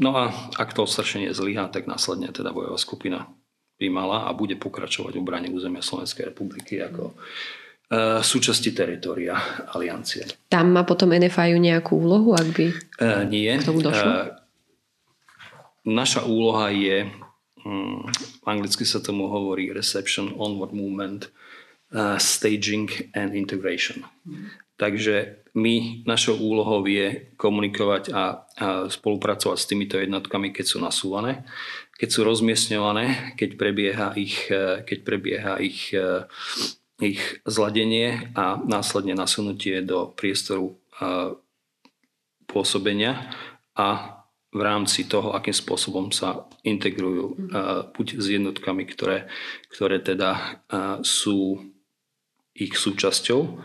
No 0.00 0.16
a 0.16 0.32
ak 0.56 0.72
to 0.72 0.88
odstrašenie 0.88 1.36
zlyhá, 1.36 1.68
tak 1.68 1.84
následne 1.84 2.32
teda 2.32 2.48
bojová 2.48 2.80
skupina 2.80 3.28
by 3.76 3.92
mala 3.92 4.24
a 4.24 4.32
bude 4.32 4.56
pokračovať 4.56 5.12
v 5.12 5.20
obrane 5.20 5.48
územia 5.52 5.84
Slovenskej 5.84 6.32
republiky 6.32 6.80
ako 6.80 7.12
uh, 7.12 8.24
súčasti 8.24 8.72
teritoria 8.72 9.36
aliancie. 9.68 10.24
Tam 10.48 10.72
má 10.72 10.88
potom 10.88 11.12
NFIU 11.12 11.60
nejakú 11.60 12.00
úlohu, 12.00 12.32
ak 12.32 12.48
by 12.56 12.66
uh, 12.72 13.22
nie. 13.28 13.52
k 13.52 13.68
tomu 13.68 13.84
došlo? 13.84 14.08
Uh, 14.08 14.32
naša 15.84 16.24
úloha 16.24 16.72
je 16.72 17.04
um, 17.66 18.06
anglicky 18.46 18.86
sa 18.86 19.02
tomu 19.02 19.26
hovorí 19.26 19.74
reception, 19.74 20.30
onward 20.38 20.70
movement, 20.70 21.34
uh, 21.90 22.14
staging 22.22 22.86
and 23.18 23.34
integration. 23.34 24.06
Takže 24.76 25.40
my, 25.56 26.04
našou 26.04 26.36
úlohou 26.36 26.84
je 26.84 27.32
komunikovať 27.40 28.12
a, 28.12 28.12
a 28.12 28.24
spolupracovať 28.92 29.56
s 29.56 29.68
týmito 29.68 29.96
jednotkami, 29.96 30.52
keď 30.52 30.64
sú 30.68 30.78
nasúvané, 30.84 31.48
keď 31.96 32.08
sú 32.12 32.20
rozmiestňované, 32.28 33.34
keď 33.40 33.50
prebieha 33.56 34.08
ich, 34.14 34.46
uh, 34.52 34.84
keď 34.86 34.98
prebieha 35.02 35.52
ich, 35.58 35.90
uh, 35.96 36.28
ich 37.00 37.40
zladenie 37.48 38.30
a 38.36 38.60
následne 38.62 39.16
nasunutie 39.16 39.80
do 39.80 40.12
priestoru 40.12 40.76
uh, 41.00 41.34
pôsobenia 42.46 43.32
a 43.72 44.22
v 44.56 44.60
rámci 44.64 45.04
toho, 45.04 45.36
akým 45.36 45.52
spôsobom 45.52 46.08
sa 46.08 46.48
integrujú 46.64 47.24
uh, 47.52 47.92
buď 47.92 48.16
s 48.16 48.26
jednotkami, 48.32 48.88
ktoré, 48.88 49.28
ktoré 49.68 50.00
teda 50.00 50.64
uh, 50.72 50.98
sú 51.04 51.60
ich 52.56 52.72
súčasťou, 52.72 53.60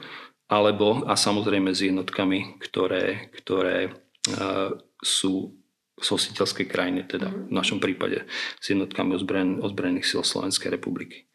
alebo 0.52 1.08
a 1.08 1.16
samozrejme 1.16 1.72
s 1.72 1.88
jednotkami, 1.88 2.60
ktoré, 2.60 3.32
ktoré 3.32 3.88
uh, 3.88 4.76
sú 5.00 5.56
z 6.02 6.08
hostiteľskej 6.10 6.66
krajiny, 6.66 7.06
teda 7.06 7.30
v 7.30 7.54
našom 7.54 7.78
prípade 7.78 8.26
s 8.58 8.66
jednotkami 8.74 9.16
ozbrojen, 9.16 9.62
ozbrojených 9.62 10.10
síl 10.10 10.26
Slovenskej 10.26 10.74
republiky. 10.74 11.30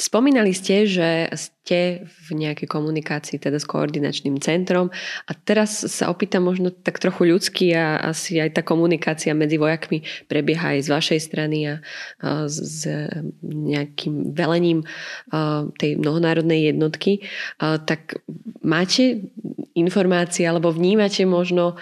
Spomínali 0.00 0.56
ste, 0.56 0.88
že 0.88 1.28
ste 1.36 2.08
v 2.08 2.28
nejakej 2.32 2.72
komunikácii 2.72 3.36
teda 3.36 3.60
s 3.60 3.68
koordinačným 3.68 4.40
centrom 4.40 4.88
a 5.28 5.32
teraz 5.36 5.84
sa 5.92 6.08
opýtam 6.08 6.48
možno 6.48 6.72
tak 6.72 6.96
trochu 6.96 7.28
ľudský 7.28 7.76
a 7.76 8.08
asi 8.08 8.40
aj 8.40 8.56
tá 8.56 8.62
komunikácia 8.64 9.36
medzi 9.36 9.60
vojakmi 9.60 10.00
prebieha 10.24 10.72
aj 10.72 10.88
z 10.88 10.88
vašej 10.88 11.20
strany 11.20 11.58
a, 11.68 11.74
s 12.48 12.88
nejakým 13.44 14.32
velením 14.32 14.88
tej 15.76 16.00
mnohonárodnej 16.00 16.72
jednotky. 16.72 17.20
Tak 17.60 18.24
máte 18.64 19.28
informácie 19.76 20.48
alebo 20.48 20.72
vnímate 20.72 21.28
možno 21.28 21.76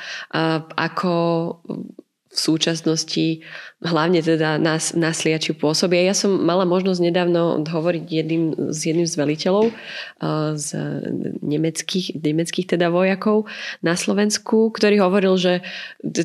ako 0.75 1.15
v 2.29 2.37
súčasnosti 2.37 3.41
hlavne 3.81 4.21
teda 4.21 4.61
nás, 4.61 4.93
nás 4.93 5.25
liači 5.25 5.57
pôsobia. 5.57 6.05
Ja 6.05 6.13
som 6.13 6.45
mala 6.45 6.69
možnosť 6.69 7.01
nedávno 7.01 7.65
hovoriť 7.65 8.05
jedným, 8.05 8.45
s 8.69 8.85
jedným 8.85 9.09
z 9.09 9.15
veliteľov 9.17 9.73
uh, 9.73 10.53
z 10.53 10.69
nemeckých, 11.41 12.21
nemeckých 12.21 12.77
teda 12.77 12.93
vojakov 12.93 13.49
na 13.81 13.97
Slovensku, 13.97 14.75
ktorý 14.75 15.01
hovoril, 15.01 15.41
že 15.41 15.65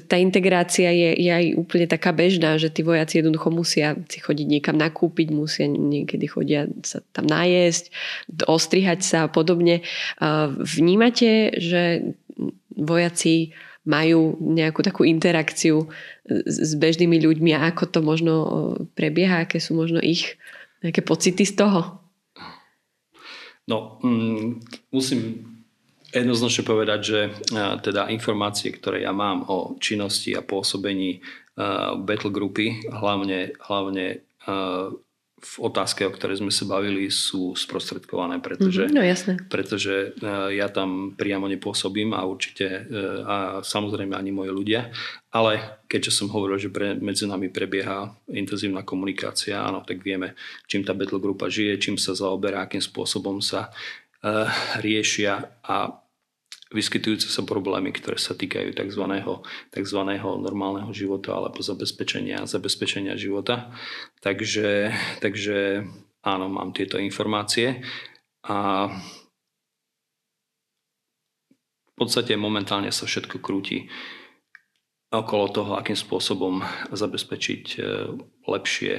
tá 0.10 0.20
integrácia 0.20 0.92
je, 0.92 1.16
je 1.16 1.32
aj 1.32 1.46
úplne 1.56 1.88
taká 1.88 2.12
bežná, 2.12 2.60
že 2.60 2.74
tí 2.74 2.84
vojaci 2.84 3.24
jednoducho 3.24 3.54
musia 3.54 3.96
si 4.12 4.20
chodiť 4.20 4.48
niekam 4.50 4.76
nakúpiť, 4.76 5.32
musia 5.32 5.70
niekedy 5.70 6.28
chodia 6.28 6.68
sa 6.84 7.00
tam 7.16 7.30
najesť, 7.30 7.94
ostrihať 8.44 9.06
sa 9.06 9.18
a 9.26 9.32
podobne. 9.32 9.86
Uh, 10.20 10.52
vnímate, 10.58 11.54
že 11.62 12.12
vojaci 12.74 13.54
majú 13.84 14.40
nejakú 14.40 14.80
takú 14.80 15.04
interakciu 15.04 15.92
s 16.48 16.72
bežnými 16.80 17.20
ľuďmi 17.20 17.52
a 17.56 17.72
ako 17.72 17.84
to 17.92 18.00
možno 18.00 18.34
prebieha, 18.96 19.44
aké 19.44 19.60
sú 19.60 19.76
možno 19.76 20.00
ich 20.00 20.40
nejaké 20.80 21.04
pocity 21.04 21.44
z 21.44 21.54
toho? 21.60 22.00
No, 23.68 24.00
mm, 24.04 24.60
musím 24.92 25.54
jednoznačne 26.14 26.64
povedať, 26.68 27.00
že 27.02 27.20
teda 27.84 28.12
informácie, 28.12 28.70
ktoré 28.76 29.02
ja 29.04 29.16
mám 29.16 29.48
o 29.50 29.80
činnosti 29.82 30.36
a 30.36 30.46
pôsobení 30.46 31.24
battle 32.04 32.30
grupy, 32.30 32.86
hlavne, 32.92 33.58
hlavne 33.66 34.22
v 35.44 35.56
otázke, 35.60 36.08
o 36.08 36.16
ktorej 36.16 36.40
sme 36.40 36.52
sa 36.56 36.64
bavili, 36.64 37.12
sú 37.12 37.52
sprostredkované, 37.52 38.40
pretože, 38.40 38.88
mm-hmm, 38.88 38.96
no, 38.96 39.04
jasné. 39.04 39.34
pretože 39.52 40.16
e, 40.16 40.56
ja 40.56 40.72
tam 40.72 41.20
priamo 41.20 41.52
nepôsobím 41.52 42.16
a 42.16 42.24
určite 42.24 42.66
e, 42.66 42.82
a 43.28 43.36
samozrejme 43.60 44.16
ani 44.16 44.32
moji 44.32 44.52
ľudia, 44.56 44.82
ale 45.36 45.84
keďže 45.92 46.24
som 46.24 46.32
hovoril, 46.32 46.56
že 46.64 46.72
pre, 46.72 46.96
medzi 46.96 47.28
nami 47.28 47.52
prebieha 47.52 48.16
intenzívna 48.32 48.88
komunikácia, 48.88 49.60
áno, 49.60 49.84
tak 49.84 50.00
vieme, 50.00 50.40
čím 50.72 50.88
tá 50.88 50.96
battle 50.96 51.20
grupa 51.20 51.52
žije, 51.52 51.76
čím 51.78 51.96
sa 52.00 52.16
zaoberá, 52.16 52.64
akým 52.64 52.82
spôsobom 52.82 53.44
sa 53.44 53.68
uh, 54.24 54.48
riešia 54.80 55.60
a 55.66 56.03
vyskytujúce 56.74 57.30
sa 57.30 57.46
problémy, 57.46 57.94
ktoré 57.94 58.18
sa 58.18 58.34
týkajú 58.34 58.74
tzv. 58.74 59.04
tzv. 59.70 60.00
normálneho 60.20 60.90
života 60.92 61.38
alebo 61.38 61.62
zabezpečenia, 61.62 62.50
zabezpečenia 62.50 63.14
života. 63.16 63.72
Takže, 64.26 64.90
takže 65.22 65.86
áno, 66.26 66.46
mám 66.50 66.74
tieto 66.74 66.98
informácie 66.98 67.86
a 68.44 68.90
v 71.94 71.94
podstate 71.94 72.34
momentálne 72.34 72.90
sa 72.90 73.06
všetko 73.06 73.38
krúti 73.38 73.86
okolo 75.14 75.46
toho, 75.54 75.72
akým 75.78 75.94
spôsobom 75.94 76.66
zabezpečiť 76.90 77.78
lepšie 78.50 78.94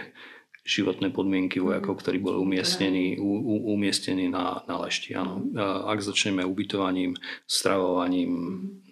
životné 0.64 1.12
podmienky 1.12 1.61
vojakov, 1.61 2.00
ktorí 2.00 2.25
boli 2.25 2.40
umiestnení, 2.40 3.21
u, 3.21 3.30
u, 3.37 3.54
umiestnení 3.76 4.33
na, 4.33 4.64
na 4.64 4.80
lešti. 4.80 5.12
Áno. 5.12 5.44
Ak 5.85 6.00
začneme 6.00 6.40
ubytovaním, 6.40 7.12
stravovaním, 7.44 8.33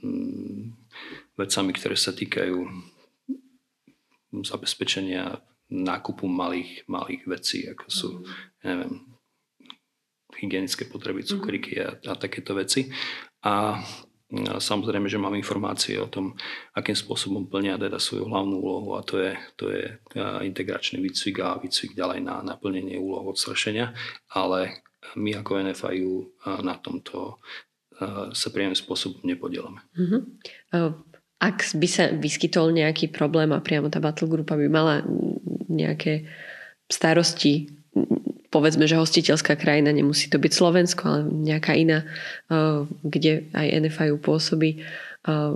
mm, 0.05 0.61
vecami, 1.41 1.73
ktoré 1.73 1.97
sa 1.97 2.13
týkajú 2.13 2.69
zabezpečenia 4.45 5.41
nákupu 5.73 6.29
malých, 6.29 6.85
malých 6.85 7.23
vecí, 7.25 7.65
ako 7.65 7.87
sú, 7.89 8.09
neviem, 8.61 9.09
hygienické 10.37 10.85
potreby, 10.85 11.25
cukriky 11.25 11.81
a, 11.81 11.97
a 11.97 12.13
takéto 12.21 12.53
veci. 12.53 12.93
A 13.49 13.81
Samozrejme, 14.41 15.13
že 15.13 15.21
mám 15.21 15.37
informácie 15.37 16.01
o 16.01 16.09
tom, 16.09 16.33
akým 16.73 16.97
spôsobom 16.97 17.53
plnia 17.53 17.77
teda 17.77 18.01
svoju 18.01 18.33
hlavnú 18.33 18.65
úlohu 18.65 18.97
a 18.97 19.05
to 19.05 19.21
je, 19.21 19.37
to 19.61 19.69
je 19.69 19.93
integračný 20.49 21.05
výcvik 21.05 21.37
a 21.45 21.61
výcvik 21.61 21.93
ďalej 21.93 22.25
na 22.25 22.41
naplnenie 22.41 22.97
úloh 22.97 23.29
odstrašenia, 23.29 23.93
ale 24.33 24.89
my 25.21 25.37
ako 25.37 25.69
NFIU 25.69 26.13
na 26.65 26.81
tomto 26.81 27.45
sa 28.33 28.49
priamým 28.49 28.73
spôsobom 28.73 29.21
nepodielame. 29.21 29.85
Uh-huh. 30.01 30.25
Ak 31.37 31.69
by 31.77 31.89
sa 31.91 32.09
vyskytol 32.09 32.73
nejaký 32.73 33.13
problém 33.13 33.53
a 33.53 33.61
priamo 33.61 33.93
tá 33.93 34.01
battle 34.01 34.33
grupa 34.33 34.57
by 34.57 34.67
mala 34.73 35.05
nejaké 35.69 36.25
starosti 36.89 37.69
povedzme, 38.53 38.85
že 38.85 39.01
hostiteľská 39.01 39.57
krajina, 39.57 39.91
nemusí 39.97 40.29
to 40.29 40.37
byť 40.37 40.53
Slovensko, 40.53 41.03
ale 41.09 41.21
nejaká 41.25 41.73
iná, 41.73 42.05
eh, 42.53 42.85
kde 43.03 43.49
aj 43.57 43.67
NFIU 43.89 44.21
pôsobí, 44.21 44.85
eh, 44.85 45.55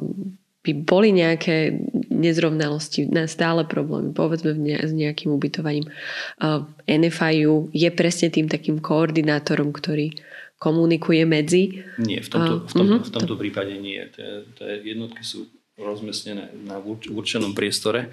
by 0.66 0.72
boli 0.82 1.14
nejaké 1.14 1.78
nezrovnalosti, 2.10 3.06
stále 3.30 3.62
problémy, 3.62 4.10
povedzme 4.10 4.58
s 4.82 4.90
nejakým 4.90 5.30
ubytovaním. 5.30 5.86
Eh, 5.86 6.60
NFIU 6.88 7.70
je 7.70 7.88
presne 7.92 8.32
tým 8.32 8.48
takým 8.48 8.80
koordinátorom, 8.80 9.70
ktorý 9.70 10.16
komunikuje 10.56 11.28
medzi... 11.28 11.84
Nie, 12.00 12.24
v 12.24 12.28
tomto, 12.32 12.54
v 12.64 12.72
tomto, 12.72 12.94
uh-huh. 12.96 13.04
v 13.04 13.12
tomto 13.12 13.36
prípade 13.36 13.76
nie. 13.76 14.00
Tie 14.08 14.48
jednotky 14.88 15.20
sú 15.20 15.52
rozmiestnené 15.76 16.48
na 16.64 16.80
určenom 16.80 17.52
priestore 17.52 18.08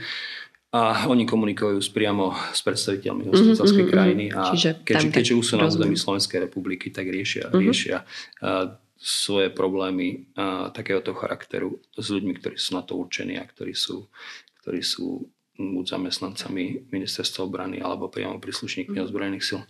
a 0.73 1.05
oni 1.05 1.29
komunikujú 1.29 1.77
priamo 1.93 2.33
s 2.49 2.65
predstaviteľmi 2.65 3.29
hostiteľskej 3.29 3.85
mm-hmm, 3.85 3.93
krajiny 3.93 4.25
a 4.33 4.49
Čiže 4.49 4.81
keďže, 4.81 5.07
keďže 5.13 5.33
už 5.37 5.45
sú 5.45 5.55
na 5.61 5.69
území 5.69 5.93
Slovenskej 5.93 6.49
republiky, 6.49 6.89
tak 6.89 7.13
riešia, 7.13 7.53
mm-hmm. 7.53 7.61
riešia 7.61 8.01
uh, 8.01 8.73
svoje 8.97 9.53
problémy 9.53 10.33
uh, 10.33 10.73
takéhoto 10.73 11.13
charakteru 11.13 11.77
s 11.93 12.09
ľuďmi, 12.09 12.33
ktorí 12.41 12.57
sú 12.57 12.73
na 12.73 12.81
to 12.81 12.97
určení 12.97 13.37
a 13.37 13.45
ktorí 13.45 13.77
sú, 13.77 14.09
ktorí 14.65 14.81
sú 14.81 15.29
buď 15.53 15.85
zamestnancami 15.93 16.89
ministerstva 16.89 17.45
obrany 17.45 17.77
alebo 17.77 18.09
priamo 18.09 18.41
príslušníkmi 18.41 18.97
mm-hmm. 18.97 19.05
ozbrojených 19.05 19.45
sil. 19.45 19.61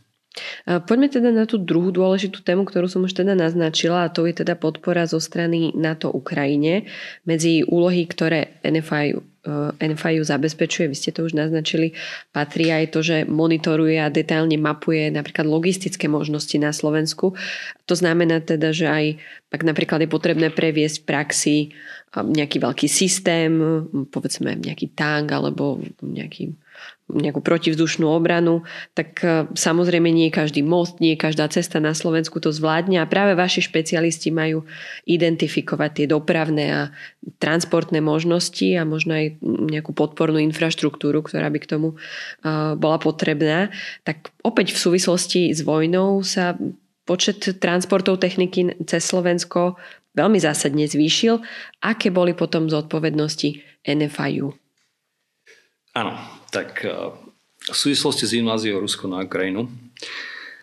Poďme 0.65 1.07
teda 1.13 1.29
na 1.29 1.45
tú 1.45 1.61
druhú 1.61 1.93
dôležitú 1.93 2.41
tému, 2.41 2.65
ktorú 2.65 2.89
som 2.89 3.05
už 3.05 3.13
teda 3.13 3.37
naznačila 3.37 4.07
a 4.07 4.11
to 4.13 4.25
je 4.25 4.41
teda 4.41 4.57
podpora 4.57 5.05
zo 5.05 5.21
strany 5.21 5.69
NATO 5.77 6.09
Ukrajine 6.09 6.89
medzi 7.21 7.61
úlohy, 7.61 8.09
ktoré 8.09 8.57
NFI 8.65 9.33
Eh, 9.43 9.71
NFIU 9.75 10.23
zabezpečuje, 10.23 10.87
vy 10.87 10.95
ste 10.95 11.11
to 11.11 11.27
už 11.27 11.35
naznačili, 11.35 11.91
patrí 12.31 12.71
aj 12.71 12.95
to, 12.95 13.03
že 13.03 13.27
monitoruje 13.27 13.99
a 13.99 14.07
detailne 14.07 14.55
mapuje 14.55 15.11
napríklad 15.11 15.43
logistické 15.43 16.07
možnosti 16.07 16.55
na 16.55 16.71
Slovensku. 16.71 17.35
To 17.83 17.91
znamená 17.91 18.39
teda, 18.39 18.71
že 18.71 18.87
aj 18.87 19.05
ak 19.51 19.67
napríklad 19.67 19.99
je 19.99 20.07
potrebné 20.07 20.47
previesť 20.47 21.03
v 21.03 21.07
praxi 21.11 21.57
eh, 21.67 22.23
nejaký 22.23 22.63
veľký 22.63 22.87
systém, 22.87 23.51
povedzme 24.15 24.55
nejaký 24.55 24.95
tank 24.95 25.35
alebo 25.35 25.83
nejaký 25.99 26.55
nejakú 27.11 27.43
protivzdušnú 27.43 28.07
obranu, 28.07 28.63
tak 28.95 29.19
e, 29.21 29.45
samozrejme 29.51 30.07
nie 30.07 30.31
každý 30.31 30.63
most, 30.63 31.03
nie 31.03 31.19
každá 31.19 31.51
cesta 31.51 31.83
na 31.83 31.91
Slovensku 31.91 32.39
to 32.39 32.49
zvládne 32.49 33.03
a 33.03 33.09
práve 33.09 33.35
vaši 33.35 33.59
špecialisti 33.59 34.31
majú 34.31 34.63
identifikovať 35.03 35.91
tie 35.93 36.05
dopravné 36.07 36.65
a 36.71 36.81
transportné 37.43 37.99
možnosti 37.99 38.65
a 38.79 38.87
možno 38.87 39.19
aj 39.19 39.25
nejakú 39.43 39.91
podpornú 39.91 40.39
infraštruktúru, 40.39 41.19
ktorá 41.21 41.51
by 41.51 41.59
k 41.59 41.69
tomu 41.75 41.89
e, 41.93 41.95
bola 42.79 42.97
potrebná. 42.97 43.69
Tak 44.07 44.31
opäť 44.41 44.71
v 44.73 44.81
súvislosti 44.81 45.51
s 45.51 45.59
vojnou 45.61 46.23
sa 46.23 46.55
počet 47.03 47.59
transportov 47.59 48.23
techniky 48.23 48.79
cez 48.87 49.03
Slovensko 49.03 49.75
veľmi 50.15 50.39
zásadne 50.39 50.87
zvýšil. 50.87 51.43
Aké 51.83 52.09
boli 52.09 52.31
potom 52.31 52.71
zodpovednosti 52.71 53.59
NFIU? 53.83 54.55
Áno, 55.93 56.42
tak 56.53 56.85
eh, 56.85 56.93
v 57.73 57.75
súvislosti 57.75 58.29
s 58.29 58.37
inváziou 58.37 58.77
Rusko 58.77 59.09
na 59.09 59.25
Ukrajinu 59.25 59.65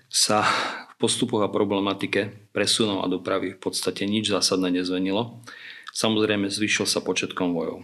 sa 0.07 0.47
v 0.95 0.95
postupoch 1.03 1.43
a 1.43 1.51
problematike 1.51 2.31
presunov 2.55 3.03
a 3.03 3.11
dopravy 3.11 3.59
v 3.59 3.61
podstate 3.61 4.07
nič 4.07 4.31
zásadné 4.31 4.71
nezvenilo. 4.71 5.43
Samozrejme 5.91 6.47
zvýšil 6.47 6.87
sa 6.87 7.03
počet 7.03 7.35
konvojov. 7.35 7.83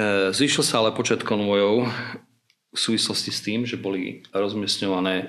Eh, 0.00 0.32
zvýšil 0.32 0.64
sa 0.64 0.80
ale 0.80 0.96
počet 0.96 1.20
konvojov 1.20 1.84
v 2.72 2.78
súvislosti 2.78 3.28
s 3.28 3.44
tým, 3.44 3.68
že 3.68 3.76
boli 3.76 4.24
rozmiestňované 4.32 5.14
eh, 5.20 5.28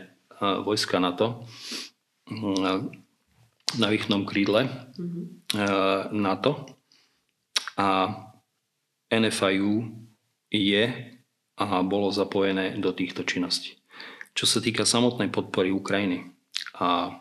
vojska 0.63 1.03
NATO 1.03 1.43
na 3.73 3.87
výchnom 3.89 4.21
krídle 4.21 4.69
mm-hmm. 4.69 5.25
NATO 6.13 6.69
a 7.73 8.13
NFIU 9.09 9.89
je 10.49 10.83
a 11.59 11.65
bolo 11.83 12.13
zapojené 12.13 12.79
do 12.79 12.95
týchto 12.95 13.27
činností. 13.27 13.75
Čo 14.33 14.45
sa 14.47 14.59
týka 14.63 14.87
samotnej 14.87 15.27
podpory 15.27 15.73
Ukrajiny 15.75 16.31
a 16.79 17.19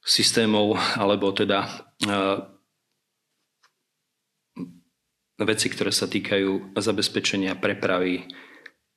systémov, 0.00 0.78
alebo 0.96 1.32
teda 1.36 1.68
uh, 2.08 2.38
veci, 5.42 5.66
ktoré 5.68 5.90
sa 5.90 6.08
týkajú 6.08 6.76
zabezpečenia 6.78 7.58
prepravy 7.58 8.24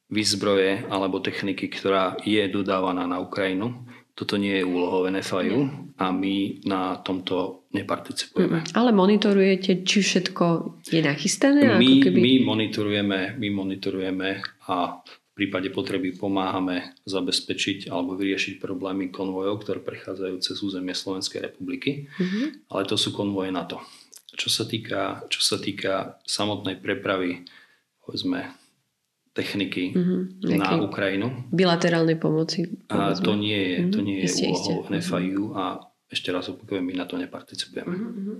výzbroje 0.07 0.87
alebo 0.87 1.19
techniky, 1.19 1.67
ktorá 1.67 2.15
je 2.23 2.43
dodávaná 2.47 3.03
na 3.03 3.19
Ukrajinu, 3.19 3.83
toto 4.17 4.33
nie 4.41 4.57
je 4.57 4.65
úlohou 4.65 5.05
NFIU 5.05 5.93
a 6.01 6.09
my 6.09 6.65
na 6.65 6.97
tomto 7.05 7.69
neparticipujeme. 7.69 8.65
Mm, 8.65 8.73
ale 8.73 8.89
monitorujete, 8.89 9.85
či 9.85 10.01
všetko 10.01 10.45
je 10.89 11.05
nachystané? 11.05 11.77
My, 11.77 11.85
ako 11.85 12.09
keby... 12.09 12.17
my, 12.17 12.33
monitorujeme, 12.41 13.19
my 13.37 13.47
monitorujeme 13.53 14.29
a 14.73 15.05
v 15.05 15.31
prípade 15.37 15.69
potreby 15.69 16.17
pomáhame 16.17 16.97
zabezpečiť 17.05 17.93
alebo 17.93 18.17
vyriešiť 18.17 18.57
problémy 18.57 19.13
konvojov, 19.13 19.61
ktoré 19.61 19.85
prechádzajú 19.85 20.35
cez 20.41 20.57
územie 20.65 20.97
Slovenskej 20.97 21.53
republiky, 21.53 22.09
mm-hmm. 22.09 22.73
ale 22.73 22.89
to 22.89 22.97
sú 22.97 23.13
konvoje 23.13 23.53
NATO. 23.53 23.85
Čo 24.33 24.49
sa 24.49 24.65
týka, 24.65 25.29
čo 25.29 25.45
sa 25.45 25.61
týka 25.61 26.17
samotnej 26.25 26.81
prepravy, 26.81 27.45
povedzme, 28.01 28.49
techniky 29.37 29.93
mm-hmm. 29.93 30.19
na 30.57 30.81
Ukrajinu. 30.81 31.45
Bilaterálnej 31.53 32.17
pomoci. 32.17 32.65
A 32.89 33.13
to 33.13 33.37
nie 33.37 33.53
je, 33.53 33.77
mm-hmm. 33.77 33.93
to 33.93 33.99
nie 34.01 34.17
je 34.25 34.27
úlohou 34.49 34.89
NFIU 34.89 35.53
a 35.53 35.85
ešte 36.07 36.31
raz 36.31 36.47
opakujem, 36.47 36.81
my 36.81 36.93
na 36.97 37.05
to 37.05 37.19
neparticipujeme. 37.19 37.93
Mm-hmm. 37.93 38.37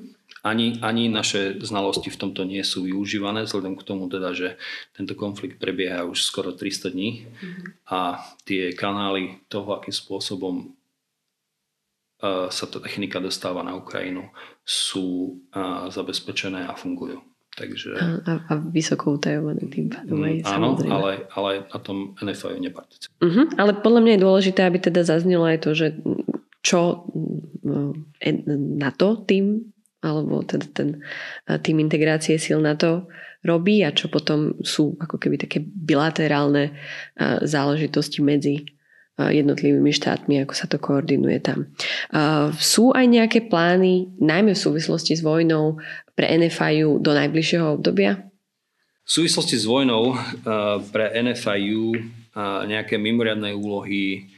Ani, 0.47 0.79
ani 0.79 1.11
naše 1.11 1.59
znalosti 1.59 2.07
v 2.07 2.19
tomto 2.23 2.47
nie 2.47 2.63
sú 2.63 2.87
využívané, 2.87 3.43
vzhľadom 3.43 3.75
k 3.75 3.83
tomu 3.83 4.07
teda, 4.07 4.31
že 4.31 4.55
tento 4.95 5.19
konflikt 5.19 5.59
prebieha 5.59 6.07
už 6.07 6.23
skoro 6.23 6.55
300 6.55 6.95
dní 6.95 7.27
mm-hmm. 7.27 7.63
a 7.91 8.23
tie 8.47 8.71
kanály 8.71 9.43
toho, 9.51 9.75
akým 9.75 9.91
spôsobom 9.91 10.55
uh, 12.23 12.47
sa 12.47 12.65
tá 12.71 12.79
technika 12.79 13.19
dostáva 13.19 13.67
na 13.67 13.75
Ukrajinu, 13.75 14.31
sú 14.63 15.35
uh, 15.51 15.91
zabezpečené 15.91 16.63
a 16.63 16.73
fungujú. 16.73 17.19
Takže... 17.57 17.89
A, 17.97 18.05
a, 18.37 18.53
vysoko 18.69 19.17
utajované 19.17 19.65
tým 19.65 19.89
pádom 19.89 20.21
aj 20.21 20.35
mm, 20.45 20.53
Áno, 20.53 20.77
ale, 20.93 21.25
ale 21.33 21.65
na 21.65 21.79
tom 21.81 22.13
NFI 22.21 22.61
neparticipuje. 22.61 23.17
Uh-huh, 23.17 23.49
ale 23.57 23.73
podľa 23.81 24.01
mňa 24.05 24.13
je 24.13 24.25
dôležité, 24.29 24.61
aby 24.61 24.77
teda 24.77 25.01
zaznelo 25.01 25.49
aj 25.49 25.65
to, 25.65 25.73
že 25.73 25.97
čo 26.61 27.09
na 28.77 28.89
to 28.93 29.25
tým, 29.25 29.73
alebo 30.05 30.45
teda 30.45 30.67
ten 30.69 31.01
tým 31.65 31.81
integrácie 31.81 32.37
síl 32.37 32.61
na 32.61 32.77
to 32.77 33.09
robí 33.41 33.81
a 33.81 33.89
čo 33.89 34.11
potom 34.13 34.53
sú 34.61 34.93
ako 35.01 35.17
keby 35.17 35.41
také 35.41 35.63
bilaterálne 35.63 36.77
záležitosti 37.41 38.21
medzi 38.21 38.76
jednotlivými 39.17 39.89
štátmi, 39.89 40.45
ako 40.45 40.53
sa 40.53 40.69
to 40.69 40.77
koordinuje 40.77 41.41
tam. 41.41 41.73
Sú 42.61 42.93
aj 42.93 43.05
nejaké 43.09 43.49
plány, 43.49 44.13
najmä 44.21 44.53
v 44.53 44.63
súvislosti 44.63 45.17
s 45.17 45.25
vojnou, 45.25 45.81
pre 46.13 46.29
NFIU 46.33 47.01
do 47.01 47.13
najbližšieho 47.13 47.77
obdobia? 47.77 48.29
V 49.05 49.09
súvislosti 49.09 49.57
s 49.57 49.65
vojnou 49.65 50.17
pre 50.93 51.13
NFIU 51.17 51.97
nejaké 52.69 53.01
mimoriadné 53.01 53.53
úlohy 53.57 54.29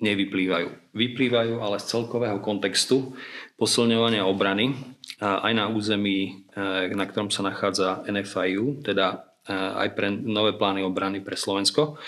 nevyplývajú. 0.00 0.68
Vyplývajú 0.94 1.54
ale 1.62 1.76
z 1.78 1.86
celkového 1.90 2.38
kontextu 2.38 3.14
posilňovania 3.58 4.24
obrany 4.26 4.72
aj 5.20 5.52
na 5.52 5.68
území, 5.68 6.48
na 6.94 7.04
ktorom 7.04 7.28
sa 7.28 7.44
nachádza 7.44 8.06
NFIU, 8.08 8.80
teda 8.80 9.26
aj 9.50 9.88
pre 9.98 10.08
nové 10.10 10.56
plány 10.56 10.80
obrany 10.86 11.20
pre 11.20 11.36
Slovensko. 11.36 12.00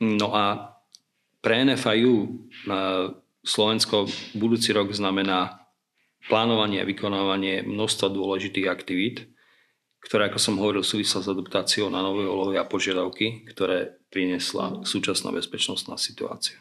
No 0.00 0.28
a 0.36 0.76
pre 1.40 1.64
NFIU 1.64 2.48
Slovensko 3.44 4.08
budúci 4.32 4.72
rok 4.72 4.92
znamená 4.96 5.68
plánovanie 6.28 6.80
a 6.80 6.88
vykonávanie 6.88 7.64
množstva 7.68 8.08
dôležitých 8.08 8.66
aktivít, 8.68 9.28
ktoré, 10.00 10.28
ako 10.28 10.40
som 10.40 10.60
hovoril, 10.60 10.84
súvisla 10.84 11.24
s 11.24 11.28
adaptáciou 11.28 11.88
na 11.88 12.04
nové 12.04 12.28
úlohy 12.28 12.60
a 12.60 12.68
požiadavky, 12.68 13.48
ktoré 13.48 14.00
priniesla 14.12 14.84
súčasná 14.84 15.32
bezpečnostná 15.32 15.96
situácia. 15.96 16.60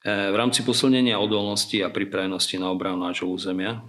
E, 0.00 0.32
v 0.32 0.36
rámci 0.36 0.64
posilnenia 0.64 1.20
odolnosti 1.20 1.76
a 1.84 1.92
pripravenosti 1.92 2.56
na 2.56 2.72
obranu 2.72 3.04
nášho 3.04 3.28
územia 3.28 3.76
e, 3.76 3.80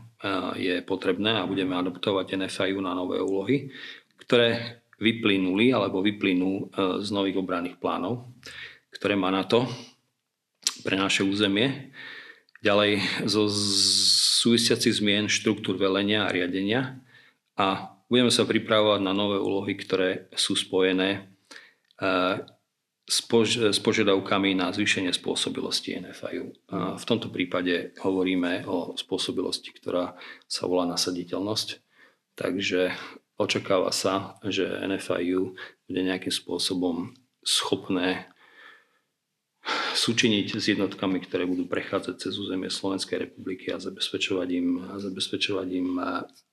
je 0.59 0.75
potrebné 0.83 1.39
a 1.39 1.47
budeme 1.47 1.79
adaptovať 1.79 2.35
NFIU 2.35 2.83
na 2.83 2.91
nové 2.91 3.23
úlohy, 3.23 3.71
ktoré 4.19 4.80
vyplynuli 5.01 5.73
alebo 5.73 6.05
vyplynú 6.05 6.51
e, 6.53 6.63
z 7.01 7.09
nových 7.09 7.41
obranných 7.41 7.81
plánov, 7.81 8.29
ktoré 8.93 9.17
má 9.17 9.33
na 9.33 9.41
to 9.43 9.65
pre 10.85 10.93
naše 10.93 11.25
územie. 11.25 11.89
Ďalej 12.61 13.01
zo 13.25 13.49
súvisiacich 14.45 15.01
zmien 15.01 15.25
štruktúr 15.25 15.81
velenia 15.81 16.29
a 16.29 16.33
riadenia 16.33 17.01
a 17.57 17.97
budeme 18.05 18.29
sa 18.29 18.45
pripravovať 18.45 19.01
na 19.01 19.17
nové 19.17 19.41
úlohy, 19.41 19.73
ktoré 19.73 20.29
sú 20.37 20.53
spojené 20.53 21.25
pož- 23.07 23.73
s 23.73 23.79
požiadavkami 23.81 24.55
na 24.57 24.69
zvýšenie 24.69 25.09
spôsobilosti 25.09 25.99
NFIU. 26.01 26.45
V 26.97 27.05
tomto 27.05 27.33
prípade 27.33 27.97
hovoríme 28.01 28.65
o 28.69 28.93
spôsobilosti, 28.93 29.73
ktorá 29.75 30.15
sa 30.45 30.69
volá 30.69 30.85
nasaditeľnosť. 30.85 31.81
Takže 32.37 32.95
očakáva 33.41 33.89
sa, 33.89 34.37
že 34.45 34.69
NFIU 34.69 35.57
bude 35.89 36.01
nejakým 36.05 36.29
spôsobom 36.29 37.17
schopné 37.41 38.29
súčiniť 39.93 40.57
s 40.57 40.73
jednotkami, 40.73 41.21
ktoré 41.21 41.45
budú 41.45 41.69
prechádzať 41.69 42.15
cez 42.17 42.33
územie 42.37 42.69
Slovenskej 42.69 43.29
republiky 43.29 43.69
a 43.69 43.81
zabezpečovať 43.81 44.49
im, 44.57 44.67
a 44.89 44.97
zabezpečovať 44.97 45.67
im 45.77 45.87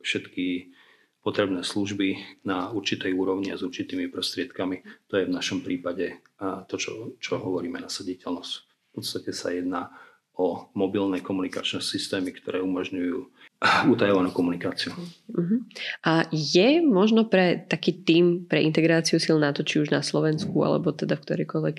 všetky 0.05 0.72
potrebné 1.24 1.64
služby 1.64 2.40
na 2.44 2.72
určitej 2.72 3.12
úrovni 3.12 3.53
a 3.53 3.61
s 3.61 3.64
určitými 3.64 4.09
prostriedkami. 4.09 5.09
To 5.12 5.20
je 5.20 5.29
v 5.29 5.35
našom 5.35 5.61
prípade 5.61 6.24
to, 6.68 6.77
čo, 6.77 7.16
čo 7.20 7.40
hovoríme 7.40 7.81
nasaditeľnosť. 7.81 8.53
V 8.64 8.90
podstate 8.96 9.33
sa 9.37 9.53
jedná 9.53 9.92
o 10.38 10.70
mobilné 10.79 11.18
komunikačné 11.18 11.83
systémy, 11.83 12.31
ktoré 12.31 12.62
umožňujú 12.62 13.18
utajovanú 13.90 14.31
komunikáciu. 14.31 14.94
Uh-huh. 15.38 15.62
A 16.03 16.27
je 16.35 16.83
možno 16.83 17.31
pre 17.31 17.62
taký 17.70 18.03
tým 18.03 18.51
pre 18.51 18.59
integráciu 18.66 19.22
sil 19.22 19.38
NATO, 19.38 19.62
či 19.62 19.79
už 19.79 19.94
na 19.94 20.03
Slovensku, 20.03 20.59
alebo 20.66 20.90
teda 20.90 21.14
v 21.14 21.22
ktorejkoľvek 21.22 21.77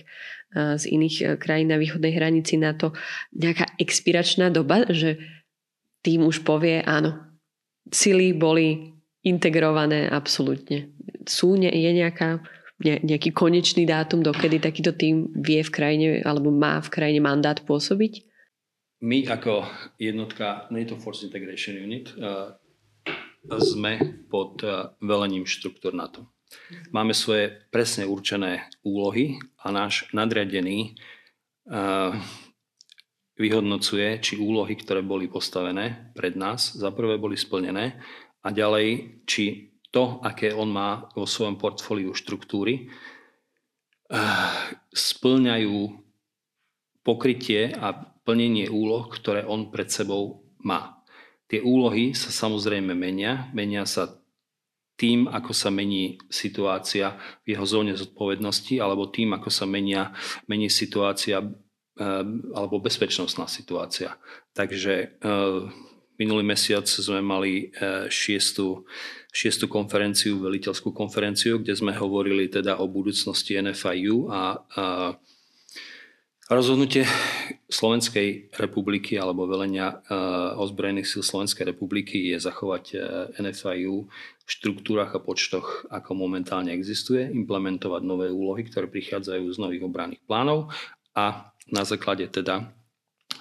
z 0.56 0.84
iných 0.90 1.16
e, 1.22 1.26
krajín 1.38 1.70
na 1.70 1.78
východnej 1.78 2.16
hranici 2.16 2.58
NATO, 2.58 2.96
nejaká 3.36 3.78
expiračná 3.78 4.50
doba, 4.50 4.88
že 4.90 5.22
tým 6.02 6.26
už 6.26 6.42
povie, 6.42 6.82
áno, 6.82 7.20
sily 7.92 8.34
boli 8.34 8.96
integrované 9.22 10.08
absolútne. 10.10 10.90
Sú, 11.28 11.60
je 11.60 11.70
nejaká, 11.70 12.42
nejaký 12.82 13.30
konečný 13.36 13.86
dátum, 13.86 14.24
dokedy 14.24 14.58
takýto 14.64 14.96
tým 14.96 15.30
vie 15.38 15.62
v 15.62 15.74
krajine, 15.74 16.08
alebo 16.24 16.50
má 16.50 16.80
v 16.80 16.90
krajine 16.90 17.22
mandát 17.22 17.60
pôsobiť? 17.62 18.26
My 19.00 19.24
ako 19.28 19.64
jednotka 19.96 20.68
NATO 20.72 21.00
Force 21.00 21.24
Integration 21.24 21.80
Unit 21.80 22.12
uh, 22.20 22.52
sme 23.48 24.26
pod 24.28 24.60
uh, 24.66 24.96
velením 25.00 25.48
štruktúr 25.48 25.96
NATO. 25.96 26.28
Máme 26.90 27.14
svoje 27.14 27.62
presne 27.70 28.10
určené 28.10 28.68
úlohy 28.82 29.38
a 29.62 29.70
náš 29.70 30.10
nadriadený 30.12 30.98
uh, 31.70 32.18
vyhodnocuje, 33.40 34.20
či 34.20 34.36
úlohy, 34.36 34.76
ktoré 34.76 35.00
boli 35.00 35.32
postavené 35.32 36.12
pred 36.12 36.36
nás, 36.36 36.76
za 36.76 36.92
prvé 36.92 37.16
boli 37.16 37.40
splnené 37.40 37.96
a 38.44 38.48
ďalej, 38.52 39.24
či 39.24 39.72
to, 39.90 40.20
aké 40.22 40.54
on 40.54 40.70
má 40.70 41.08
vo 41.16 41.26
svojom 41.26 41.56
portfóliu 41.56 42.14
štruktúry, 42.14 42.92
eh, 44.12 44.54
splňajú 44.94 46.04
pokrytie 47.02 47.74
a 47.74 47.96
plnenie 48.28 48.70
úloh, 48.70 49.10
ktoré 49.10 49.48
on 49.48 49.72
pred 49.74 49.90
sebou 49.90 50.46
má. 50.62 50.99
Tie 51.50 51.60
úlohy 51.66 52.14
sa 52.14 52.30
samozrejme 52.30 52.94
menia. 52.94 53.50
Menia 53.52 53.84
sa 53.90 54.22
tým, 55.00 55.26
ako 55.26 55.52
sa 55.56 55.74
mení 55.74 56.22
situácia 56.30 57.18
v 57.48 57.56
jeho 57.58 57.66
zóne 57.66 57.98
zodpovednosti, 57.98 58.78
alebo 58.78 59.10
tým, 59.10 59.34
ako 59.34 59.50
sa 59.50 59.66
menia, 59.66 60.14
mení 60.46 60.70
situácia 60.70 61.42
eh, 61.42 62.24
alebo 62.54 62.78
bezpečnostná 62.78 63.50
situácia. 63.50 64.16
Takže 64.54 64.94
eh, 65.18 65.62
Minulý 66.20 66.44
mesiac 66.44 66.84
sme 66.84 67.24
mali 67.24 67.72
e, 67.72 68.12
šiestu, 68.12 68.84
šiestu 69.32 69.72
konferenciu, 69.72 70.44
veliteľskú 70.44 70.92
konferenciu, 70.92 71.64
kde 71.64 71.80
sme 71.80 71.96
hovorili 71.96 72.52
teda 72.52 72.76
o 72.84 72.92
budúcnosti 72.92 73.56
NFIU 73.56 74.28
a, 74.28 74.60
a 74.76 75.16
rozhodnutie 76.50 77.06
Slovenskej 77.70 78.50
republiky 78.58 79.22
alebo 79.22 79.46
velenia 79.46 80.02
e, 80.02 80.18
ozbrojených 80.58 81.06
síl 81.06 81.22
Slovenskej 81.22 81.70
republiky 81.70 82.34
je 82.34 82.42
zachovať 82.42 82.84
e, 82.90 82.96
NFIU 83.38 84.10
v 84.10 84.50
štruktúrach 84.50 85.14
a 85.14 85.22
počtoch, 85.22 85.86
ako 85.94 86.18
momentálne 86.18 86.74
existuje, 86.74 87.30
implementovať 87.30 88.02
nové 88.02 88.34
úlohy, 88.34 88.66
ktoré 88.66 88.90
prichádzajú 88.90 89.46
z 89.46 89.58
nových 89.62 89.86
obranných 89.86 90.26
plánov 90.26 90.74
a 91.14 91.54
na 91.70 91.84
základe 91.86 92.26
teda 92.26 92.74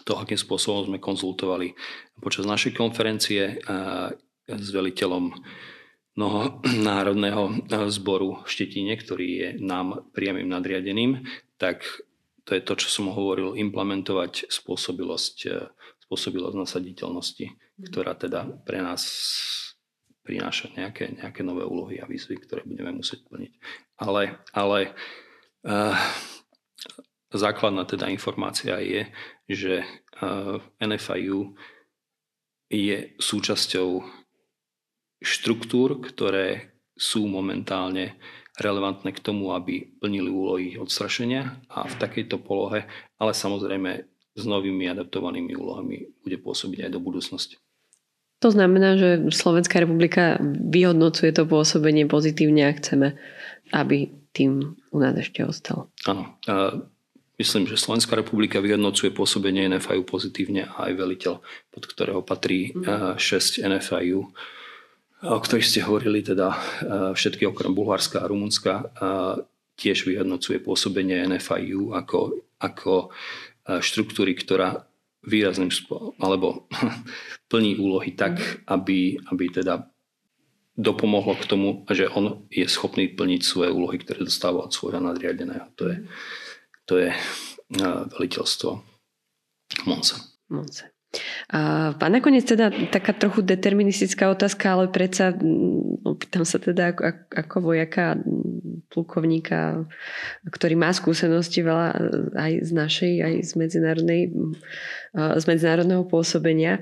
to, 0.05 0.13
akým 0.21 0.37
spôsobom 0.37 0.93
sme 0.93 0.99
konzultovali 1.01 1.73
počas 2.21 2.45
našej 2.45 2.77
konferencie 2.77 3.61
s 4.49 4.69
veliteľom 4.69 5.33
mnoho 6.17 6.61
národného 6.89 7.65
zboru 7.89 8.45
v 8.45 8.49
Štetine, 8.49 8.93
ktorý 8.97 9.29
je 9.29 9.49
nám 9.61 10.09
priamým 10.13 10.49
nadriadeným, 10.49 11.25
tak 11.57 11.85
to 12.49 12.57
je 12.57 12.65
to, 12.65 12.75
čo 12.81 12.89
som 12.89 13.13
hovoril, 13.13 13.53
implementovať 13.61 14.49
spôsobilosť, 14.49 15.69
spôsobilosť 16.09 16.57
nasaditeľnosti, 16.57 17.47
ktorá 17.93 18.17
teda 18.17 18.49
pre 18.65 18.81
nás 18.81 19.05
prináša 20.25 20.73
nejaké, 20.73 21.13
nejaké 21.13 21.45
nové 21.45 21.69
úlohy 21.69 22.01
a 22.01 22.09
výzvy, 22.09 22.41
ktoré 22.41 22.65
budeme 22.65 22.97
musieť 22.97 23.29
plniť. 23.29 23.53
Ale, 24.01 24.41
ale 24.57 24.97
uh, 25.69 25.97
základná 27.37 27.85
teda 27.85 28.09
informácia 28.09 28.81
je, 28.81 29.13
že 29.45 29.85
NFIU 30.81 31.53
je 32.69 32.97
súčasťou 33.21 34.05
štruktúr, 35.21 36.01
ktoré 36.01 36.77
sú 36.97 37.29
momentálne 37.29 38.19
relevantné 38.59 39.15
k 39.15 39.23
tomu, 39.23 39.55
aby 39.55 39.87
plnili 40.03 40.29
úlohy 40.29 40.67
odstrašenia 40.77 41.63
a 41.71 41.87
v 41.87 41.95
takejto 41.97 42.43
polohe, 42.43 42.85
ale 43.17 43.33
samozrejme 43.33 44.05
s 44.39 44.45
novými 44.47 44.87
adaptovanými 44.91 45.55
úlohami 45.55 46.11
bude 46.23 46.37
pôsobiť 46.39 46.87
aj 46.87 46.91
do 46.95 47.01
budúcnosti. 47.03 47.57
To 48.39 48.55
znamená, 48.55 48.95
že 48.95 49.35
Slovenská 49.35 49.83
republika 49.83 50.39
vyhodnocuje 50.43 51.35
to 51.35 51.43
pôsobenie 51.43 52.07
pozitívne 52.07 52.71
a 52.71 52.77
chceme, 52.79 53.19
aby 53.75 54.15
tým 54.31 54.79
u 54.95 54.99
nás 55.03 55.19
ešte 55.19 55.43
ostal. 55.43 55.91
Áno. 56.07 56.39
Myslím, 57.39 57.71
že 57.71 57.79
Slovenská 57.79 58.19
republika 58.19 58.59
vyhodnocuje 58.59 59.15
pôsobenie 59.15 59.71
NFIU 59.71 60.03
pozitívne 60.03 60.67
a 60.67 60.91
aj 60.91 60.93
veliteľ, 60.99 61.35
pod 61.71 61.83
ktorého 61.87 62.23
patrí 62.23 62.75
6 62.75 63.63
mhm. 63.63 63.79
NFIU, 63.79 64.21
o 65.23 65.39
ktorých 65.43 65.67
ste 65.67 65.87
hovorili, 65.87 66.23
teda 66.23 66.55
všetky 67.15 67.47
okrem 67.51 67.75
Bulharska 67.75 68.23
a 68.23 68.29
Rumunska, 68.31 68.93
tiež 69.79 70.07
vyhodnocuje 70.07 70.63
pôsobenie 70.63 71.27
NFIU 71.27 71.95
ako, 71.95 72.43
ako 72.59 73.11
štruktúry, 73.83 74.35
ktorá 74.39 74.89
výrazným 75.27 75.71
alebo 76.23 76.71
plní 77.51 77.77
úlohy 77.79 78.15
tak, 78.15 78.39
mhm. 78.39 78.47
aby, 78.71 78.99
aby 79.31 79.45
teda 79.51 79.87
dopomohlo 80.79 81.35
k 81.35 81.49
tomu, 81.51 81.69
že 81.91 82.07
on 82.07 82.47
je 82.55 82.63
schopný 82.71 83.11
plniť 83.11 83.43
svoje 83.43 83.75
úlohy, 83.75 83.99
ktoré 83.99 84.23
dostáva 84.23 84.63
od 84.63 84.71
svojho 84.71 85.03
nadriadeného. 85.03 85.67
To 85.75 85.91
je, 85.91 85.97
to 86.87 86.95
je 87.03 87.11
veliteľstvo 88.15 88.71
Monce. 89.85 90.15
Monce. 90.49 90.98
A, 91.49 91.97
nakoniec 92.13 92.45
teda 92.45 92.69
taká 92.93 93.17
trochu 93.17 93.41
deterministická 93.41 94.29
otázka, 94.29 94.77
ale 94.77 94.93
predsa 94.93 95.33
opýtam 96.05 96.45
sa 96.45 96.61
teda 96.61 96.93
ako, 96.93 97.03
ako 97.33 97.57
vojaka 97.65 98.21
plukovníka, 98.93 99.89
ktorý 100.53 100.77
má 100.77 100.93
skúsenosti 100.93 101.65
veľa 101.65 101.89
aj 102.37 102.53
z 102.61 102.71
našej, 102.77 103.13
aj 103.25 103.35
z 103.41 103.53
medzinárodnej 103.57 104.23
z 105.15 105.45
medzinárodného 105.49 106.05
pôsobenia. 106.05 106.81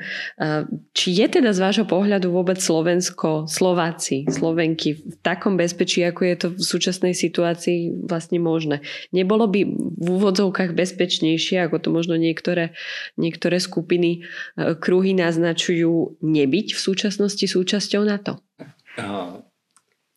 Či 0.92 1.08
je 1.22 1.26
teda 1.26 1.54
z 1.54 1.62
vášho 1.62 1.86
pohľadu 1.86 2.32
vôbec 2.34 2.58
Slovensko, 2.58 3.46
Slováci, 3.46 4.26
Slovenky 4.26 4.98
v 4.98 5.14
takom 5.22 5.54
bezpečí, 5.54 6.02
ako 6.02 6.20
je 6.26 6.34
to 6.36 6.48
v 6.54 6.62
súčasnej 6.62 7.14
situácii 7.14 8.06
vlastne 8.06 8.42
možné? 8.42 8.82
Nebolo 9.14 9.46
by 9.46 9.60
v 9.96 10.06
úvodzovkách 10.06 10.74
bezpečnejšie, 10.74 11.62
ako 11.62 11.76
to 11.78 11.88
možno 11.94 12.14
niektoré, 12.18 12.74
niektoré 13.14 13.62
skupiny 13.62 14.20
e, 14.56 14.74
kruhy 14.76 15.14
naznačujú, 15.14 16.20
nebyť 16.20 16.66
v 16.74 16.80
súčasnosti 16.80 17.46
súčasťou 17.46 18.02
NATO? 18.04 18.42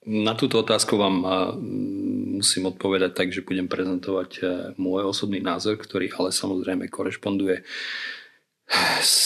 Na 0.10 0.34
túto 0.34 0.64
otázku 0.64 0.96
vám 0.96 1.16
musím 2.40 2.72
odpovedať 2.72 3.12
tak, 3.12 3.30
že 3.36 3.44
budem 3.44 3.68
prezentovať 3.68 4.32
e, 4.40 4.42
môj 4.80 5.12
osobný 5.12 5.44
názor, 5.44 5.76
ktorý 5.76 6.08
ale 6.16 6.32
samozrejme 6.32 6.88
korešponduje 6.88 7.68
s 9.04 9.18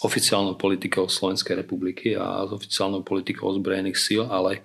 oficiálnou 0.00 0.56
politikou 0.56 1.04
Slovenskej 1.06 1.60
republiky 1.60 2.16
a 2.16 2.48
s 2.48 2.50
oficiálnou 2.56 3.04
politikou 3.04 3.52
ozbrojených 3.52 4.00
síl, 4.00 4.24
ale 4.24 4.64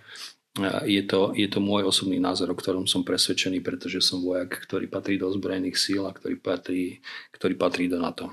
e, 0.55 0.95
je 0.99 1.03
to, 1.03 1.35
je 1.35 1.47
to 1.51 1.59
môj 1.59 1.91
osobný 1.91 2.23
názor, 2.23 2.47
o 2.49 2.59
ktorom 2.59 2.87
som 2.87 3.03
presvedčený, 3.03 3.59
pretože 3.59 3.99
som 3.99 4.23
vojak, 4.23 4.63
ktorý 4.63 4.87
patrí 4.87 5.19
do 5.19 5.27
ozbrojených 5.27 5.75
síl 5.75 6.07
a 6.07 6.15
ktorý 6.15 6.39
patrí, 6.39 7.03
ktorý 7.35 7.53
patrí 7.59 7.91
do 7.91 7.99
NATO. 7.99 8.31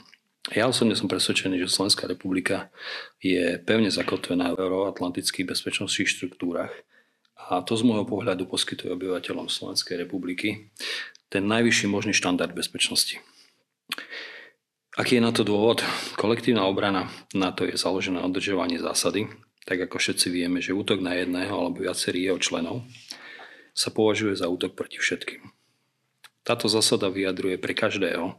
Ja 0.54 0.70
osobne 0.70 0.94
som 0.94 1.10
presvedčený, 1.10 1.58
že 1.58 1.66
Slovenská 1.66 2.06
republika 2.06 2.70
je 3.18 3.58
pevne 3.66 3.90
zakotvená 3.90 4.54
v 4.54 4.62
euroatlantických 4.62 5.42
bezpečnostných 5.42 6.06
štruktúrach 6.06 6.70
a 7.46 7.62
to 7.62 7.78
z 7.78 7.86
môjho 7.86 8.02
pohľadu 8.02 8.50
poskytuje 8.50 8.90
obyvateľom 8.90 9.46
Slovenskej 9.46 10.02
republiky 10.02 10.70
ten 11.30 11.46
najvyšší 11.46 11.86
možný 11.86 12.12
štandard 12.14 12.50
bezpečnosti. 12.50 13.22
Aký 14.96 15.20
je 15.20 15.22
na 15.22 15.30
to 15.30 15.44
dôvod? 15.44 15.84
Kolektívna 16.16 16.64
obrana 16.64 17.12
na 17.36 17.52
to 17.52 17.68
je 17.68 17.76
založená 17.76 18.24
na 18.24 18.30
dodržovaní 18.32 18.80
zásady, 18.80 19.28
tak 19.68 19.78
ako 19.82 20.00
všetci 20.00 20.26
vieme, 20.32 20.58
že 20.64 20.72
útok 20.72 21.04
na 21.04 21.14
jedného 21.14 21.52
alebo 21.52 21.84
viacerých 21.84 22.32
jeho 22.32 22.38
členov 22.40 22.76
sa 23.76 23.92
považuje 23.92 24.34
za 24.34 24.48
útok 24.48 24.72
proti 24.72 24.96
všetkým. 24.96 25.44
Táto 26.46 26.70
zásada 26.70 27.12
vyjadruje 27.12 27.60
pre 27.60 27.76
každého, 27.76 28.38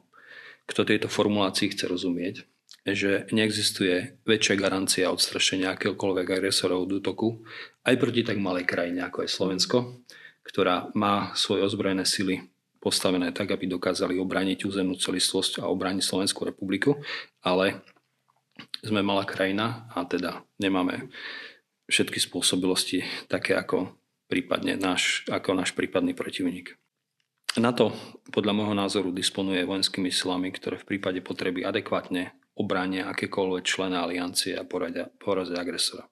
kto 0.65 0.81
tejto 0.87 1.07
formulácii 1.07 1.75
chce 1.75 1.85
rozumieť, 1.85 2.47
že 2.93 3.28
neexistuje 3.36 4.21
väčšia 4.23 4.56
garancia 4.56 5.12
odstrašenia 5.12 5.76
akéhokoľvek 5.76 6.28
agresora 6.39 6.80
od 6.80 6.88
útoku 6.88 7.43
aj 7.84 7.95
proti 8.00 8.23
tak 8.23 8.39
malej 8.39 8.63
krajine 8.63 9.04
ako 9.08 9.28
je 9.28 9.30
Slovensko, 9.32 9.78
ktorá 10.43 10.91
má 10.95 11.36
svoje 11.36 11.67
ozbrojené 11.67 12.08
sily 12.08 12.47
postavené 12.78 13.36
tak, 13.36 13.52
aby 13.52 13.67
dokázali 13.67 14.15
obrániť 14.21 14.63
územnú 14.63 14.95
celistvosť 14.95 15.60
a 15.60 15.67
obrániť 15.67 16.04
Slovenskú 16.06 16.47
republiku, 16.47 17.02
ale 17.43 17.84
sme 18.80 19.04
malá 19.04 19.26
krajina 19.28 19.89
a 19.91 20.06
teda 20.06 20.45
nemáme 20.62 21.10
všetky 21.89 22.21
spôsobilosti 22.21 23.04
také 23.28 23.58
ako 23.58 23.91
prípadne 24.32 24.78
náš, 24.78 25.28
ako 25.28 25.58
náš 25.58 25.73
prípadný 25.73 26.13
protivník. 26.13 26.78
NATO 27.58 27.89
podľa 28.30 28.54
môjho 28.54 28.76
názoru 28.78 29.10
disponuje 29.10 29.65
vojenskými 29.65 30.13
silami, 30.13 30.54
ktoré 30.54 30.78
v 30.78 30.95
prípade 30.95 31.26
potreby 31.26 31.65
adekvátne 31.65 32.37
obránia 32.57 33.09
akékoľvek 33.13 33.63
člena 33.63 34.03
aliancie 34.03 34.57
a 34.57 34.65
porazia 34.65 35.59
agresora. 35.61 36.09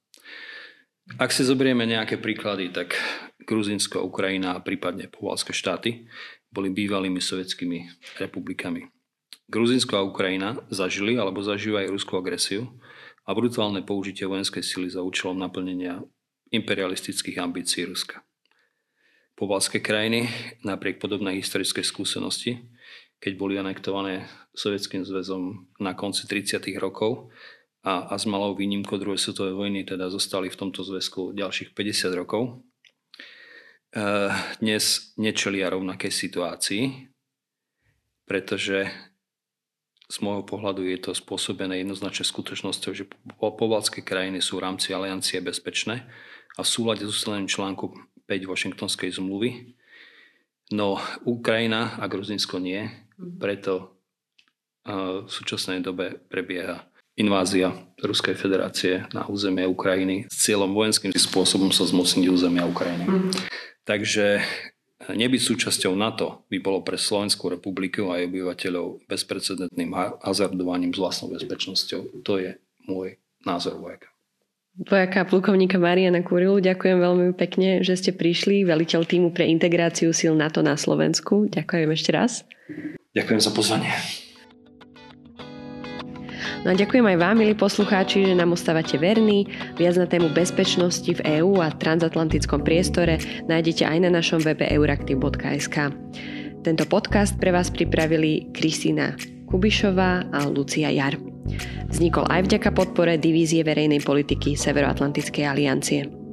Ak 1.22 1.30
si 1.30 1.46
zoberieme 1.46 1.86
nejaké 1.86 2.18
príklady, 2.18 2.74
tak 2.74 2.98
Gruzinsko, 3.46 4.02
Ukrajina 4.02 4.58
a 4.58 4.64
prípadne 4.64 5.06
povalské 5.06 5.54
štáty 5.54 6.10
boli 6.50 6.74
bývalými 6.74 7.22
sovietskými 7.22 8.10
republikami. 8.18 8.90
Gruzinsko 9.46 10.02
a 10.02 10.08
Ukrajina 10.08 10.58
zažili 10.74 11.14
alebo 11.14 11.46
zažívajú 11.46 11.94
ruskú 11.94 12.18
agresiu 12.18 12.66
a 13.22 13.38
brutálne 13.38 13.86
použitie 13.86 14.26
vojenskej 14.26 14.66
sily 14.66 14.90
za 14.90 15.06
účelom 15.06 15.38
naplnenia 15.38 16.02
imperialistických 16.50 17.38
ambícií 17.38 17.86
Ruska 17.86 18.26
pobalské 19.36 19.84
krajiny 19.84 20.32
napriek 20.64 20.98
podobnej 20.98 21.44
historickej 21.44 21.84
skúsenosti, 21.84 22.64
keď 23.26 23.34
boli 23.42 23.58
anektované 23.58 24.30
Sovietským 24.54 25.02
zväzom 25.02 25.74
na 25.82 25.98
konci 25.98 26.30
30. 26.30 26.62
rokov 26.78 27.34
a, 27.82 28.14
a 28.14 28.22
s 28.22 28.30
malou 28.30 28.54
výnimkou 28.54 29.02
druhej 29.02 29.18
svetovej 29.18 29.58
vojny 29.58 29.82
teda 29.82 30.14
zostali 30.14 30.54
v 30.54 30.60
tomto 30.62 30.86
zväzku 30.86 31.34
ďalších 31.34 31.74
50 31.74 32.14
rokov. 32.14 32.54
E, 32.54 34.30
dnes 34.62 35.10
nečelia 35.18 35.74
rovnakej 35.74 36.14
situácii, 36.14 37.10
pretože 38.30 38.94
z 40.06 40.18
môjho 40.22 40.46
pohľadu 40.46 40.86
je 40.86 41.02
to 41.02 41.18
spôsobené 41.18 41.82
jednoznačne 41.82 42.30
skutočnosťou, 42.30 42.92
že 42.94 43.10
pobalské 43.42 44.06
krajiny 44.06 44.38
sú 44.38 44.62
v 44.62 44.70
rámci 44.70 44.94
aliancie 44.94 45.42
bezpečné 45.42 46.06
a 46.54 46.62
v 46.62 46.70
súlade 46.70 47.02
s 47.02 47.10
ústavným 47.10 47.50
článku 47.50 47.90
5 48.30 48.46
Washingtonskej 48.46 49.18
zmluvy. 49.18 49.74
No 50.70 51.02
Ukrajina 51.26 51.98
a 51.98 52.06
Gruzinsko 52.06 52.62
nie. 52.62 53.05
Preto 53.20 53.96
v 54.86 55.26
súčasnej 55.26 55.82
dobe 55.82 56.22
prebieha 56.30 56.86
invázia 57.16 57.72
Ruskej 57.98 58.36
federácie 58.36 59.08
na 59.16 59.26
územie 59.26 59.64
Ukrajiny 59.66 60.28
s 60.28 60.46
cieľom 60.46 60.76
vojenským 60.76 61.16
spôsobom 61.16 61.72
sa 61.72 61.88
zmocniť 61.88 62.28
územia 62.28 62.68
Ukrajiny. 62.68 63.08
Mm. 63.08 63.32
Takže 63.88 64.44
nebyť 65.10 65.42
súčasťou 65.42 65.96
NATO 65.96 66.44
by 66.52 66.58
bolo 66.60 66.84
pre 66.84 67.00
Slovenskú 67.00 67.50
republiku 67.50 68.12
a 68.12 68.20
jej 68.20 68.28
obyvateľov 68.28 69.08
bezprecedentným 69.08 69.96
hazardovaním 70.22 70.92
s 70.92 71.00
vlastnou 71.00 71.32
bezpečnosťou. 71.32 72.22
To 72.28 72.34
je 72.38 72.60
môj 72.86 73.16
názor 73.48 73.80
vojaka. 73.80 74.12
Vojaka 74.76 75.24
plukovníka 75.24 75.80
Mariana 75.80 76.20
Kurilu, 76.20 76.60
ďakujem 76.60 77.00
veľmi 77.00 77.32
pekne, 77.32 77.80
že 77.80 77.96
ste 77.96 78.12
prišli, 78.12 78.68
veliteľ 78.68 79.08
týmu 79.08 79.32
pre 79.32 79.48
integráciu 79.48 80.12
síl 80.12 80.36
NATO 80.36 80.60
na 80.60 80.76
Slovensku. 80.76 81.48
Ďakujem 81.48 81.90
ešte 81.96 82.12
raz. 82.12 82.44
Ďakujem 83.16 83.42
za 83.42 83.52
pozvanie. 83.56 83.92
No 86.66 86.74
a 86.74 86.76
ďakujem 86.76 87.06
aj 87.06 87.18
vám, 87.22 87.36
milí 87.38 87.54
poslucháči, 87.54 88.26
že 88.26 88.34
nám 88.34 88.58
ostávate 88.58 88.98
verní. 88.98 89.46
Viac 89.78 90.02
na 90.02 90.10
tému 90.10 90.34
bezpečnosti 90.34 91.08
v 91.08 91.22
EÚ 91.40 91.62
a 91.62 91.70
transatlantickom 91.70 92.66
priestore 92.66 93.22
nájdete 93.46 93.86
aj 93.86 93.98
na 94.02 94.10
našom 94.10 94.42
webe 94.42 94.66
euraktiv.sk. 94.66 95.94
Tento 96.66 96.84
podcast 96.90 97.38
pre 97.38 97.54
vás 97.54 97.70
pripravili 97.70 98.50
Kristýna 98.50 99.14
Kubišová 99.46 100.34
a 100.34 100.50
Lucia 100.50 100.90
Jar. 100.90 101.22
Vznikol 101.94 102.26
aj 102.26 102.50
vďaka 102.50 102.74
podpore 102.74 103.22
Divízie 103.22 103.62
verejnej 103.62 104.02
politiky 104.02 104.58
Severoatlantickej 104.58 105.46
aliancie. 105.46 106.25